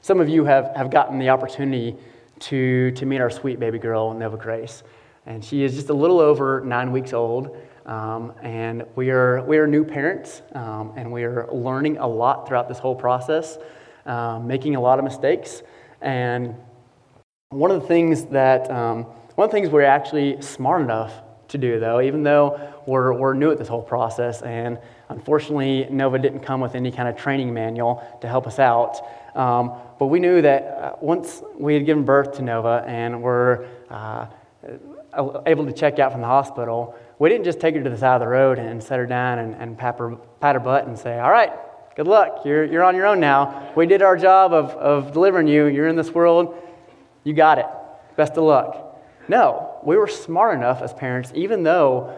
[0.03, 1.97] Some of you have, have gotten the opportunity
[2.43, 4.83] to, to meet our sweet baby girl, Nova Grace.
[5.27, 7.57] And she is just a little over nine weeks old.
[7.87, 12.47] Um, and we are, we are new parents, um, and we are learning a lot
[12.47, 13.59] throughout this whole process,
[14.07, 15.63] um, making a lot of mistakes.
[16.01, 16.55] And
[17.51, 21.13] one of the things that, um, one of the things we're actually smart enough
[21.49, 24.79] to do, though, even though we're, we're new at this whole process, and
[25.09, 29.01] unfortunately, Nova didn't come with any kind of training manual to help us out.
[29.35, 33.67] Um, but we knew that uh, once we had given birth to Nova and were
[33.89, 34.27] uh,
[35.47, 38.17] able to check out from the hospital, we didn't just take her to the side
[38.17, 40.99] of the road and set her down and, and pat, her, pat her butt and
[40.99, 41.53] say, All right,
[41.97, 42.45] good luck.
[42.45, 43.73] You're, you're on your own now.
[43.77, 45.67] We did our job of, of delivering you.
[45.67, 46.57] You're in this world.
[47.25, 47.67] You got it.
[48.17, 49.01] Best of luck.
[49.29, 52.17] No, we were smart enough as parents, even though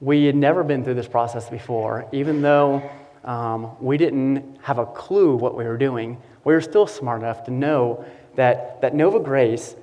[0.00, 2.90] we had never been through this process before, even though
[3.24, 7.44] um, we didn't have a clue what we were doing, we were still smart enough
[7.44, 8.04] to know
[8.36, 9.74] that, that Nova Grace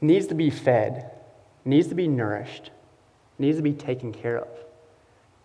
[0.00, 1.10] needs to be fed,
[1.64, 2.70] needs to be nourished,
[3.38, 4.48] needs to be taken care of.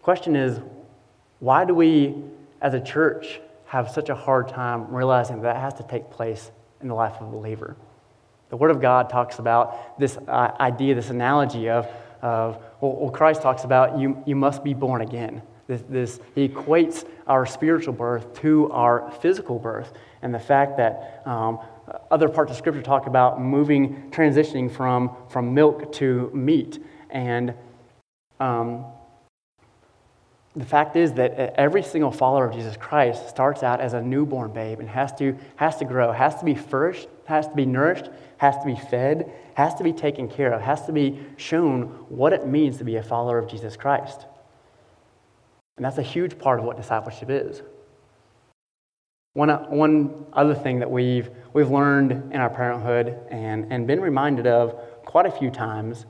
[0.02, 0.60] Question is,
[1.40, 2.16] why do we
[2.62, 6.88] as a church have such a hard time realizing that has to take place in
[6.88, 7.76] the life of a believer?
[8.50, 11.88] The Word of God talks about this uh, idea, this analogy of,
[12.22, 15.42] of well, Christ talks about you, you must be born again.
[15.70, 21.22] This, this, he equates our spiritual birth to our physical birth, and the fact that
[21.28, 21.60] um,
[22.10, 26.84] other parts of Scripture talk about moving, transitioning from, from milk to meat.
[27.12, 27.54] And
[28.40, 28.84] um,
[30.56, 34.52] the fact is that every single follower of Jesus Christ starts out as a newborn
[34.52, 38.10] babe and has to, has to grow, has to be first, has to be nourished,
[38.38, 42.34] has to be fed, has to be taken care of, has to be shown what
[42.34, 44.26] it means to be a follower of Jesus Christ.
[45.80, 47.62] And that's a huge part of what discipleship is.
[49.32, 54.46] One, one other thing that we've, we've learned in our parenthood and, and been reminded
[54.46, 56.06] of quite a few times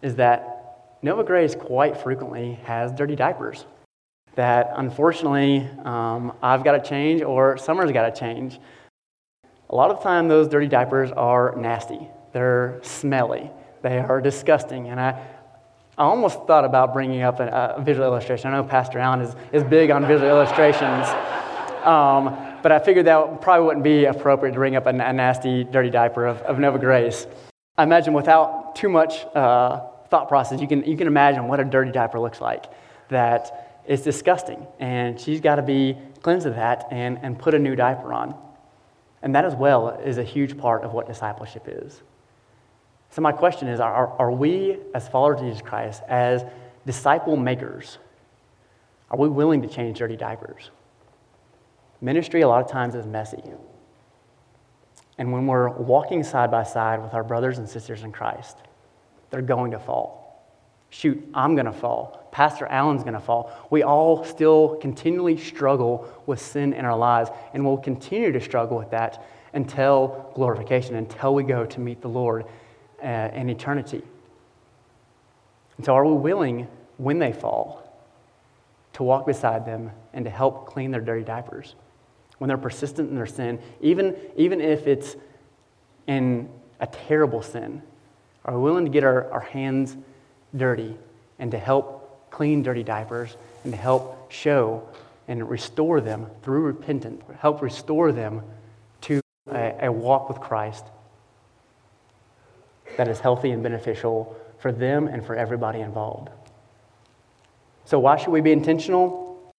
[0.00, 3.66] is that Nova Grace quite frequently has dirty diapers
[4.36, 8.60] that unfortunately um, I've got to change or Summer's got to change.
[9.70, 12.06] A lot of the time, those dirty diapers are nasty.
[12.32, 13.50] They're smelly.
[13.82, 14.88] They are disgusting.
[14.90, 15.20] And I,
[15.96, 18.52] I almost thought about bringing up a, a, visual illustration.
[18.52, 21.06] I know Pastor Allen is, is big on visual illustrations,
[21.84, 25.62] um, but I figured that probably wouldn't be appropriate to bring up a, a nasty,
[25.62, 27.28] dirty diaper of, of, Nova Grace.
[27.78, 31.64] I imagine without too much uh, thought process, you can, you can imagine what a
[31.64, 32.64] dirty diaper looks like.
[33.10, 37.58] That is disgusting, and she's got to be cleansed of that and, and put a
[37.58, 38.34] new diaper on.
[39.22, 42.02] And that as well is a huge part of what discipleship is.
[43.14, 46.44] So, my question is are, are we, as followers of Jesus Christ, as
[46.84, 47.98] disciple makers,
[49.08, 50.72] are we willing to change dirty diapers?
[52.00, 53.40] Ministry, a lot of times, is messy.
[55.16, 58.58] And when we're walking side by side with our brothers and sisters in Christ,
[59.30, 60.44] they're going to fall.
[60.90, 62.28] Shoot, I'm going to fall.
[62.32, 63.68] Pastor Allen's going to fall.
[63.70, 68.76] We all still continually struggle with sin in our lives, and we'll continue to struggle
[68.76, 72.44] with that until glorification, until we go to meet the Lord
[73.04, 74.02] uh, in eternity.
[75.76, 77.82] And so, are we willing, when they fall,
[78.94, 81.74] to walk beside them and to help clean their dirty diapers?
[82.38, 85.16] When they're persistent in their sin, even, even if it's
[86.06, 86.48] in
[86.80, 87.82] a terrible sin,
[88.44, 89.96] are we willing to get our, our hands
[90.56, 90.96] dirty
[91.38, 94.88] and to help clean dirty diapers and to help show
[95.28, 98.42] and restore them through repentance, help restore them
[99.00, 100.84] to a, a walk with Christ
[102.96, 106.30] that is healthy and beneficial for them and for everybody involved.
[107.84, 109.52] So, why should we be intentional?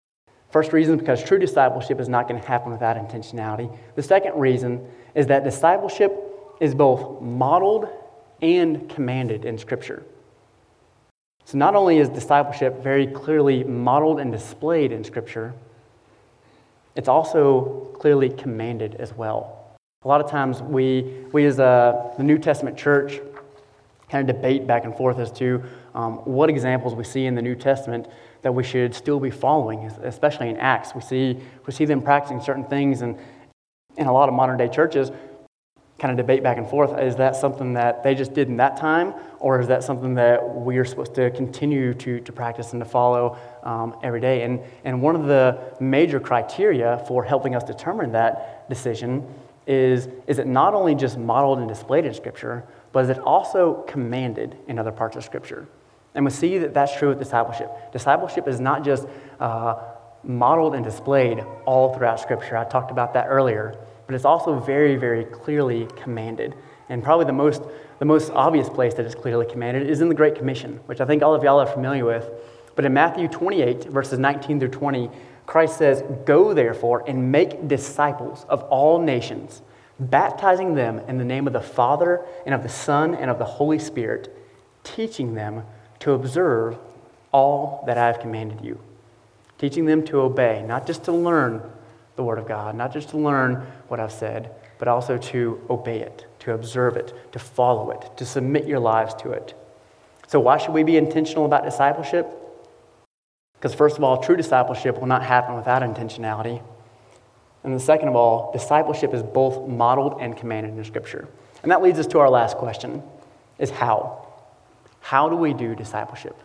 [0.49, 3.75] First reason, because true discipleship is not going to happen without intentionality.
[3.95, 6.13] The second reason is that discipleship
[6.59, 7.87] is both modeled
[8.41, 10.03] and commanded in Scripture.
[11.43, 15.53] So, not only is discipleship very clearly modeled and displayed in Scripture,
[16.95, 19.64] it's also clearly commanded as well.
[20.05, 23.19] A lot of times we, we as a, the New Testament church
[24.07, 25.63] kind of debate back and forth as to
[25.95, 28.07] um, what examples we see in the New Testament
[28.43, 30.93] that we should still be following, especially in Acts.
[30.93, 33.17] We see, we see them practicing certain things, and
[33.97, 35.09] in a lot of modern day churches,
[35.97, 38.77] kind of debate back and forth is that something that they just did in that
[38.77, 42.81] time, or is that something that we are supposed to continue to, to practice and
[42.81, 44.43] to follow um, every day?
[44.43, 49.25] And, and one of the major criteria for helping us determine that decision
[49.67, 53.83] is, is it not only just modeled and displayed in Scripture, but is it also
[53.87, 55.67] commanded in other parts of Scripture?
[56.13, 57.69] And we see that that's true with discipleship.
[57.91, 59.07] Discipleship is not just
[59.39, 59.81] uh,
[60.23, 62.57] modeled and displayed all throughout Scripture.
[62.57, 63.75] I talked about that earlier,
[64.07, 66.55] but it's also very, very clearly commanded.
[66.89, 67.63] And probably the most,
[67.99, 71.05] the most obvious place that it's clearly commanded is in the Great Commission, which I
[71.05, 72.29] think all of y'all are familiar with.
[72.75, 75.09] But in Matthew 28, verses 19 through 20,
[75.45, 79.61] Christ says, Go therefore and make disciples of all nations,
[79.99, 83.45] baptizing them in the name of the Father and of the Son and of the
[83.45, 84.35] Holy Spirit,
[84.83, 85.63] teaching them
[85.99, 86.77] to observe
[87.31, 88.79] all that I have commanded you.
[89.57, 91.61] Teaching them to obey, not just to learn
[92.15, 95.99] the Word of God, not just to learn what I've said, but also to obey
[95.99, 99.53] it, to observe it, to follow it, to submit your lives to it.
[100.27, 102.27] So, why should we be intentional about discipleship?
[103.65, 106.61] Because, first of all, true discipleship will not happen without intentionality.
[107.63, 111.27] And then, second of all, discipleship is both modeled and commanded in Scripture.
[111.63, 113.01] And that leads us to our last question
[113.57, 114.27] is how.
[114.99, 116.39] How do we do discipleship?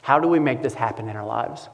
[0.00, 1.68] How do we make this happen in our lives?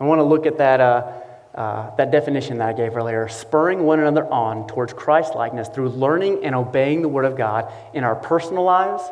[0.00, 1.12] I want to look at that, uh,
[1.54, 5.90] uh, that definition that I gave earlier spurring one another on towards Christ likeness through
[5.90, 9.02] learning and obeying the Word of God in our personal lives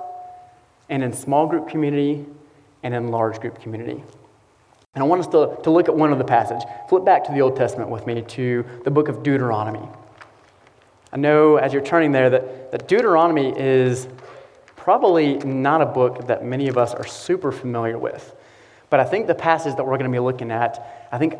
[0.89, 2.25] and in small group community
[2.83, 4.03] and in large group community.
[4.95, 6.63] And I want us to, to look at one of the passage.
[6.89, 9.89] Flip back to the Old Testament with me to the book of Deuteronomy.
[11.13, 14.09] I know as you're turning there that, that Deuteronomy is
[14.75, 18.35] probably not a book that many of us are super familiar with.
[18.89, 21.37] But I think the passage that we're going to be looking at, I think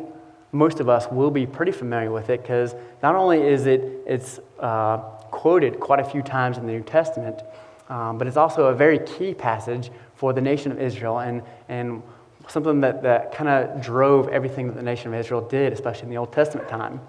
[0.53, 2.73] most of us will be pretty familiar with it because
[3.03, 4.97] not only is it it's uh,
[5.29, 7.41] quoted quite a few times in the New Testament,
[7.89, 12.01] um, but it's also a very key passage for the nation of Israel and, and
[12.47, 16.09] something that, that kind of drove everything that the nation of Israel did, especially in
[16.09, 17.01] the Old Testament time.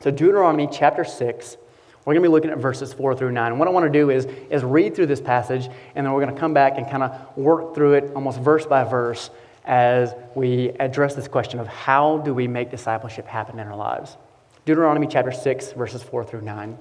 [0.00, 1.56] So, Deuteronomy chapter 6,
[2.04, 3.52] we're going to be looking at verses 4 through 9.
[3.52, 6.22] And what I want to do is, is read through this passage, and then we're
[6.22, 9.30] going to come back and kind of work through it almost verse by verse
[9.64, 14.16] as we address this question of how do we make discipleship happen in our lives.
[14.64, 16.78] Deuteronomy chapter 6, verses 4 through 9.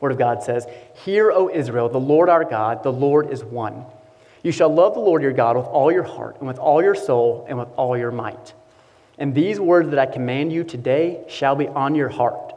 [0.00, 0.66] Word of God says,
[1.04, 3.84] Hear, O Israel, the Lord our God, the Lord is one.
[4.42, 6.94] You shall love the Lord your God with all your heart, and with all your
[6.94, 8.54] soul, and with all your might.
[9.18, 12.54] And these words that I command you today shall be on your heart.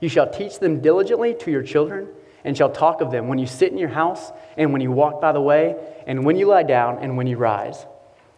[0.00, 2.08] You shall teach them diligently to your children,
[2.44, 5.20] and shall talk of them when you sit in your house, and when you walk
[5.20, 5.76] by the way,
[6.06, 7.86] and when you lie down, and when you rise.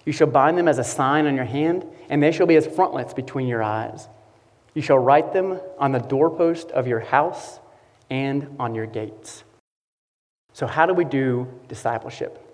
[0.05, 2.67] You shall bind them as a sign on your hand, and they shall be as
[2.67, 4.09] frontlets between your eyes.
[4.75, 7.61] You shall write them on the doorpost of your house
[8.09, 9.45] and on your gates.
[10.53, 12.50] So, how do we do discipleship?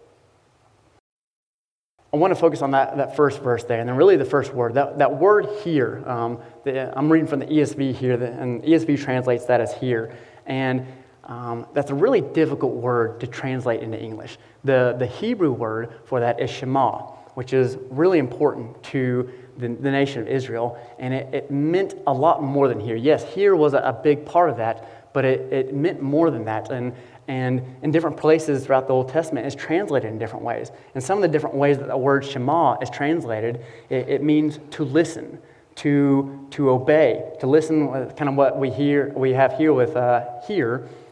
[2.16, 4.54] I want to focus on that, that first verse there, and then really the first
[4.54, 4.72] word.
[4.72, 9.44] That, that word here, um, the, I'm reading from the ESV here, and ESV translates
[9.44, 10.16] that as Hear.
[10.46, 10.86] And
[11.24, 14.38] um, that's a really difficult word to translate into English.
[14.64, 17.02] The, the Hebrew word for that is Shema,
[17.34, 22.12] which is really important to the, the nation of Israel, and it, it, meant a
[22.14, 22.96] lot more than Hear.
[22.96, 26.46] Yes, Hear was a, a big part of that, but it, it meant more than
[26.46, 26.70] that.
[26.70, 26.94] And
[27.28, 30.70] and in different places throughout the Old Testament is translated in different ways.
[30.94, 34.60] And some of the different ways that the word Shema is translated, it, it means
[34.72, 35.38] to listen,
[35.76, 40.24] to, to obey, to listen, kind of what we hear we have here with uh.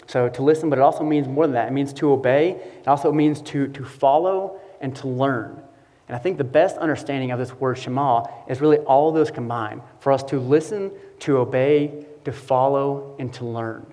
[0.07, 1.69] So to listen, but it also means more than that.
[1.69, 2.51] It means to obey.
[2.51, 5.63] It also means to, to follow and to learn.
[6.09, 9.81] And I think the best understanding of this word Shema is really all those combined
[10.01, 13.87] for us to listen, to obey, to follow, and to learn.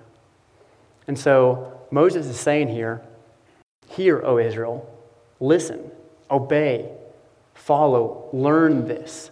[1.12, 3.02] And so Moses is saying here,
[3.86, 4.90] Hear, O Israel,
[5.40, 5.90] listen,
[6.30, 6.90] obey,
[7.52, 9.30] follow, learn this.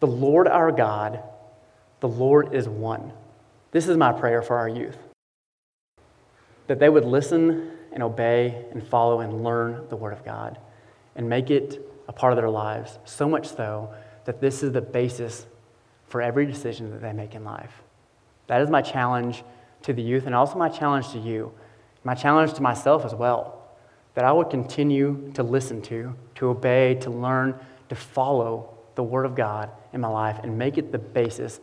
[0.00, 1.22] The Lord our God,
[2.00, 3.12] the Lord is one.
[3.70, 4.98] This is my prayer for our youth
[6.66, 10.58] that they would listen and obey and follow and learn the Word of God
[11.14, 13.94] and make it a part of their lives, so much so
[14.24, 15.46] that this is the basis
[16.08, 17.84] for every decision that they make in life.
[18.48, 19.44] That is my challenge
[19.82, 21.52] to the youth and also my challenge to you,
[22.04, 23.68] my challenge to myself as well,
[24.14, 27.54] that I would continue to listen to, to obey, to learn,
[27.88, 31.60] to follow the Word of God in my life and make it the basis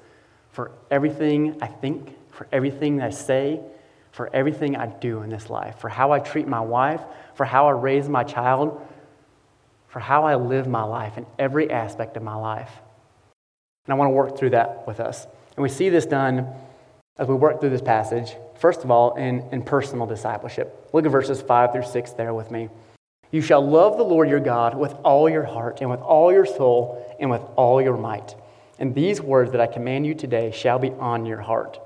[0.52, 3.60] for everything I think, for everything I say,
[4.12, 7.02] for everything I do in this life, for how I treat my wife,
[7.36, 8.82] for how I raise my child,
[9.90, 12.72] for how I live my life in every aspect of my life.
[13.86, 15.28] And I want to work through that with us.
[15.58, 16.48] And we see this done
[17.18, 20.90] as we work through this passage, first of all, in, in personal discipleship.
[20.94, 22.70] Look at verses 5 through 6 there with me.
[23.32, 26.46] You shall love the Lord your God with all your heart, and with all your
[26.46, 28.36] soul, and with all your might.
[28.80, 31.80] And these words that I command you today shall be on your heart.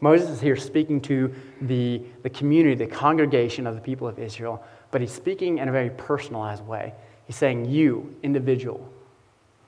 [0.00, 4.64] Moses is here speaking to the, the community, the congregation of the people of Israel,
[4.90, 6.94] but he's speaking in a very personalized way.
[7.26, 8.90] He's saying, You, individual,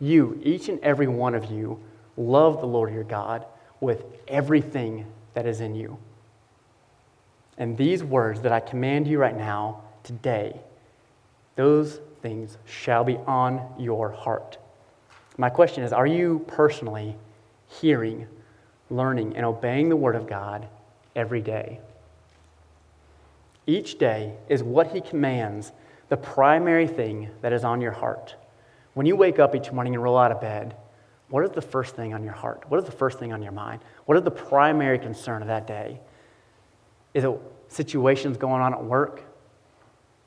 [0.00, 1.78] you, each and every one of you,
[2.16, 3.44] love the Lord your God
[3.82, 5.04] with everything
[5.34, 5.98] that is in you.
[7.58, 10.60] And these words that I command you right now, today,
[11.56, 14.56] those things shall be on your heart.
[15.36, 17.16] My question is Are you personally
[17.66, 18.26] hearing,
[18.88, 20.68] learning, and obeying the Word of God
[21.16, 21.80] every day?
[23.66, 25.72] Each day is what He commands,
[26.08, 28.36] the primary thing that is on your heart.
[28.94, 30.76] When you wake up each morning and roll out of bed,
[31.32, 32.64] what is the first thing on your heart?
[32.68, 33.80] What is the first thing on your mind?
[34.04, 35.98] What is the primary concern of that day?
[37.14, 37.30] Is it
[37.68, 39.22] situations going on at work?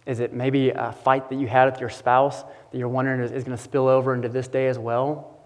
[0.07, 3.31] Is it maybe a fight that you had with your spouse that you're wondering is,
[3.31, 5.37] is going to spill over into this day as well?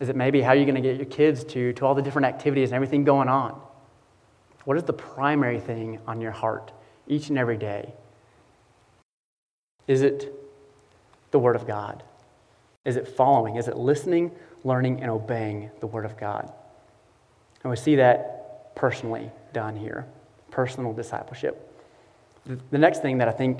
[0.00, 2.26] Is it maybe how you're going to get your kids to, to all the different
[2.26, 3.60] activities and everything going on?
[4.64, 6.72] What is the primary thing on your heart
[7.06, 7.94] each and every day?
[9.86, 10.34] Is it
[11.30, 12.02] the Word of God?
[12.86, 13.56] Is it following?
[13.56, 14.30] Is it listening,
[14.66, 16.52] learning, and obeying the Word of God?
[17.62, 20.06] And we see that personally done here
[20.50, 21.62] personal discipleship.
[22.70, 23.58] The next thing that I think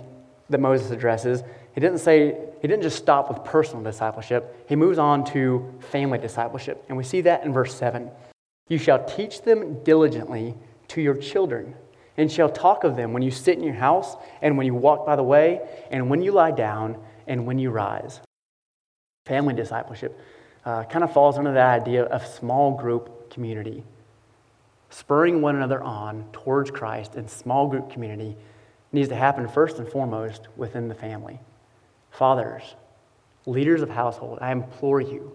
[0.48, 1.42] that Moses addresses,
[1.74, 6.18] he didn't say, he didn't just stop with personal discipleship, he moves on to family
[6.18, 6.84] discipleship.
[6.88, 8.10] And we see that in verse 7.
[8.68, 10.54] You shall teach them diligently
[10.88, 11.74] to your children,
[12.16, 15.04] and shall talk of them when you sit in your house, and when you walk
[15.04, 16.96] by the way, and when you lie down,
[17.26, 18.20] and when you rise.
[19.26, 20.18] Family discipleship
[20.66, 23.82] uh, kind of falls under that idea of small group community.
[24.90, 28.36] Spurring one another on towards Christ in small group community
[28.92, 31.40] needs to happen first and foremost within the family.
[32.10, 32.74] Fathers,
[33.46, 35.32] leaders of household, I implore you,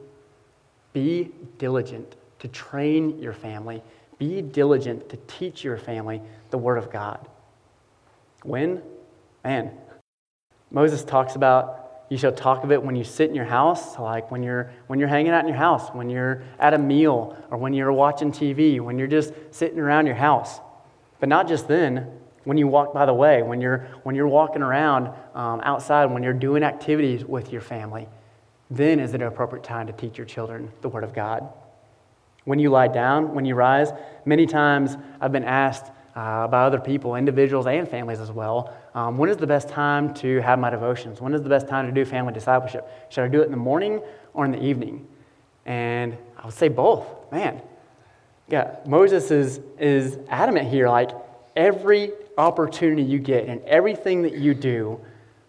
[0.93, 3.82] be diligent to train your family.
[4.17, 7.27] Be diligent to teach your family the Word of God.
[8.43, 8.82] When?
[9.43, 9.71] Man,
[10.71, 14.30] Moses talks about you shall talk of it when you sit in your house, like
[14.32, 17.57] when you're, when you're hanging out in your house, when you're at a meal, or
[17.57, 20.59] when you're watching TV, when you're just sitting around your house.
[21.22, 22.12] But not just then,
[22.43, 26.22] when you walk by the way, when you're, when you're walking around um, outside, when
[26.22, 28.09] you're doing activities with your family,
[28.70, 31.47] then is it an appropriate time to teach your children the Word of God.
[32.43, 33.93] When you lie down, when you rise,
[34.26, 39.17] many times I've been asked uh, by other people, individuals and families as well, um,
[39.17, 41.21] when is the best time to have my devotions?
[41.21, 42.87] When is the best time to do family discipleship?
[43.09, 44.01] Should I do it in the morning
[44.33, 45.07] or in the evening?
[45.65, 47.05] And I would say both.
[47.31, 47.61] Man,
[48.49, 50.89] yeah, Moses is, is adamant here.
[50.89, 51.11] Like
[51.55, 54.99] every opportunity you get and everything that you do,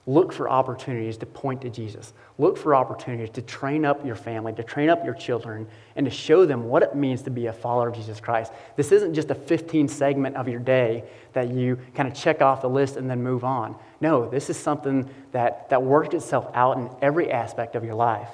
[0.07, 2.13] look for opportunities to point to Jesus.
[2.37, 6.11] Look for opportunities to train up your family, to train up your children, and to
[6.11, 8.53] show them what it means to be a follower of Jesus Christ.
[8.77, 12.63] This isn't just a 15 segment of your day that you kind of check off
[12.63, 13.77] the list and then move on.
[14.01, 18.31] No, this is something that, that works itself out in every aspect of your life.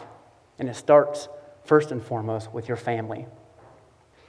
[0.58, 1.28] And it starts
[1.66, 3.26] first and foremost with your family.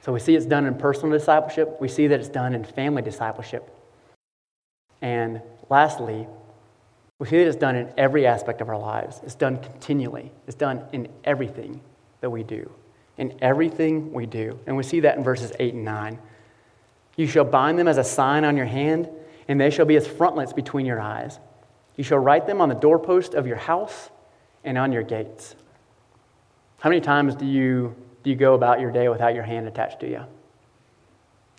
[0.02, 3.02] So we see it's done in personal discipleship, we see that it's done in family
[3.02, 3.70] discipleship.
[5.02, 6.28] And lastly,
[7.20, 9.20] we see that it's done in every aspect of our lives.
[9.24, 10.32] It's done continually.
[10.48, 11.82] It's done in everything
[12.22, 12.72] that we do.
[13.18, 14.58] In everything we do.
[14.66, 16.18] And we see that in verses 8 and 9.
[17.18, 19.10] You shall bind them as a sign on your hand,
[19.50, 21.38] and they shall be as frontlets between your eyes.
[21.98, 24.10] You shall write them on the doorpost of your house
[24.64, 25.56] and on your gates.
[26.80, 27.94] How many times do you,
[28.24, 30.24] do you go about your day without your hand attached to you?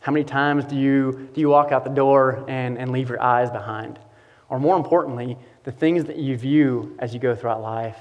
[0.00, 3.22] How many times do you, do you walk out the door and, and leave your
[3.22, 3.98] eyes behind?
[4.48, 7.98] Or more importantly, the things that you view as you go throughout life,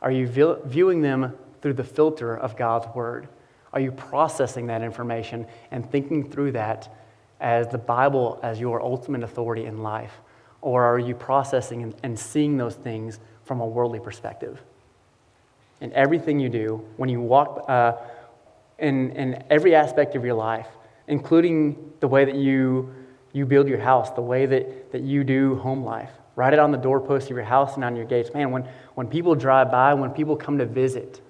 [0.00, 3.28] are you viewing them through the filter of God's Word?
[3.72, 6.94] Are you processing that information and thinking through that
[7.40, 10.12] as the Bible as your ultimate authority in life?
[10.60, 14.60] Or are you processing and seeing those things from a worldly perspective?
[15.80, 17.92] In everything you do, when you walk uh,
[18.78, 20.66] in, in every aspect of your life,
[21.06, 22.92] including the way that you,
[23.32, 26.70] you build your house, the way that, that you do home life, Write it on
[26.70, 28.32] the doorpost of your house and on your gates.
[28.32, 28.62] Man, when,
[28.94, 31.20] when people drive by, when people come to visit,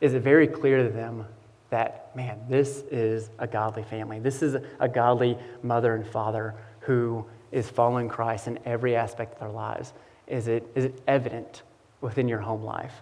[0.00, 1.26] is it very clear to them
[1.70, 4.20] that, man, this is a godly family?
[4.20, 9.40] This is a godly mother and father who is following Christ in every aspect of
[9.40, 9.92] their lives?
[10.28, 11.64] Is it, is it evident
[12.00, 12.94] within your home life?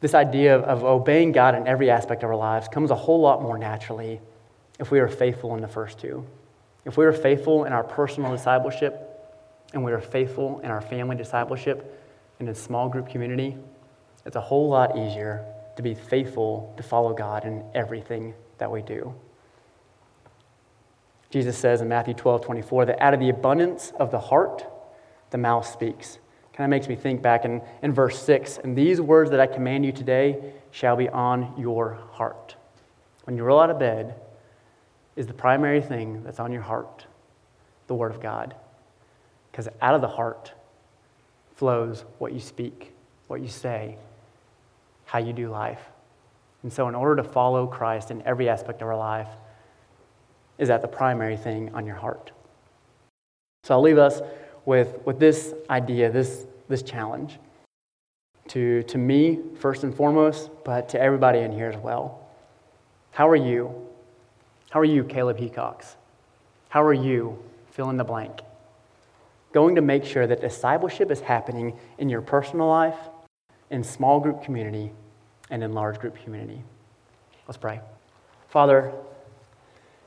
[0.00, 3.20] This idea of, of obeying God in every aspect of our lives comes a whole
[3.20, 4.22] lot more naturally
[4.80, 6.24] if we are faithful in the first two.
[6.86, 9.10] If we are faithful in our personal discipleship,
[9.74, 12.00] and we are faithful in our family discipleship
[12.38, 13.56] and in small group community,
[14.24, 15.44] it's a whole lot easier
[15.76, 19.14] to be faithful to follow God in everything that we do.
[21.30, 24.64] Jesus says in Matthew 12, 24, that out of the abundance of the heart,
[25.30, 26.18] the mouth speaks.
[26.52, 29.48] Kind of makes me think back in, in verse 6 and these words that I
[29.48, 32.54] command you today shall be on your heart.
[33.24, 34.14] When you roll out of bed,
[35.16, 37.06] is the primary thing that's on your heart
[37.86, 38.54] the Word of God.
[39.54, 40.52] Because out of the heart
[41.54, 42.92] flows what you speak,
[43.28, 43.96] what you say,
[45.04, 45.78] how you do life.
[46.64, 49.28] And so, in order to follow Christ in every aspect of our life,
[50.58, 52.32] is that the primary thing on your heart?
[53.62, 54.22] So, I'll leave us
[54.64, 57.38] with, with this idea, this, this challenge
[58.48, 62.26] to, to me, first and foremost, but to everybody in here as well.
[63.12, 63.72] How are you?
[64.70, 65.94] How are you, Caleb Hecox?
[66.70, 67.38] How are you,
[67.70, 68.40] fill in the blank?
[69.54, 72.98] Going to make sure that discipleship is happening in your personal life,
[73.70, 74.90] in small group community,
[75.48, 76.60] and in large group community.
[77.46, 77.80] Let's pray.
[78.48, 78.92] Father,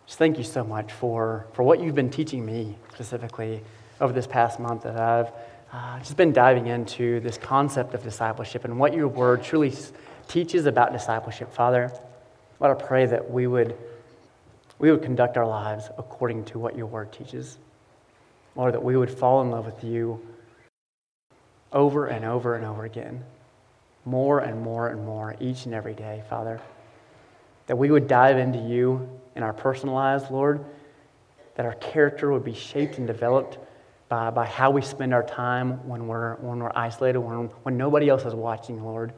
[0.05, 3.63] just thank you so much for, for what you've been teaching me specifically
[4.01, 5.31] over this past month that I've
[5.71, 9.73] uh, just been diving into this concept of discipleship and what your word truly
[10.27, 11.53] teaches about discipleship.
[11.53, 11.89] Father,
[12.59, 13.77] Lord, I pray that we would,
[14.77, 17.57] we would conduct our lives according to what your word teaches.
[18.57, 20.19] Lord, that we would fall in love with you
[21.71, 23.23] over and over and over again,
[24.03, 26.59] more and more and more each and every day, Father.
[27.67, 30.65] That we would dive into you in our personal lives, Lord,
[31.55, 33.59] that our character would be shaped and developed
[34.09, 38.09] by, by how we spend our time when we're, when we're isolated, when, when nobody
[38.09, 39.13] else is watching, Lord.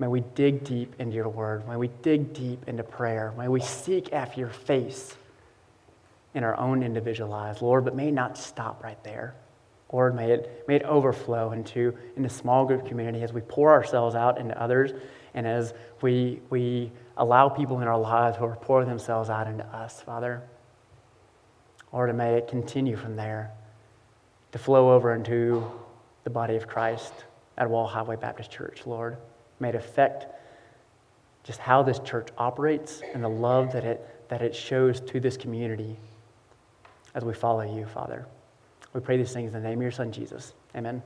[0.00, 1.68] May we dig deep into your word.
[1.68, 3.32] May we dig deep into prayer.
[3.38, 5.16] May we seek after your face
[6.36, 9.34] in our own individual lives, Lord, but may not stop right there.
[9.90, 14.14] Lord, may it, may it overflow into, into small group community as we pour ourselves
[14.14, 14.92] out into others
[15.32, 15.72] and as
[16.02, 20.42] we, we allow people in our lives who are pouring themselves out into us, Father.
[21.90, 23.50] Lord, may it continue from there
[24.52, 25.64] to flow over into
[26.24, 27.14] the body of Christ
[27.56, 29.16] at Wall Highway Baptist Church, Lord.
[29.58, 30.26] May it affect
[31.44, 35.38] just how this church operates and the love that it, that it shows to this
[35.38, 35.96] community
[37.16, 38.26] as we follow you, Father.
[38.92, 40.52] We pray these things in the name of your Son, Jesus.
[40.76, 41.02] Amen.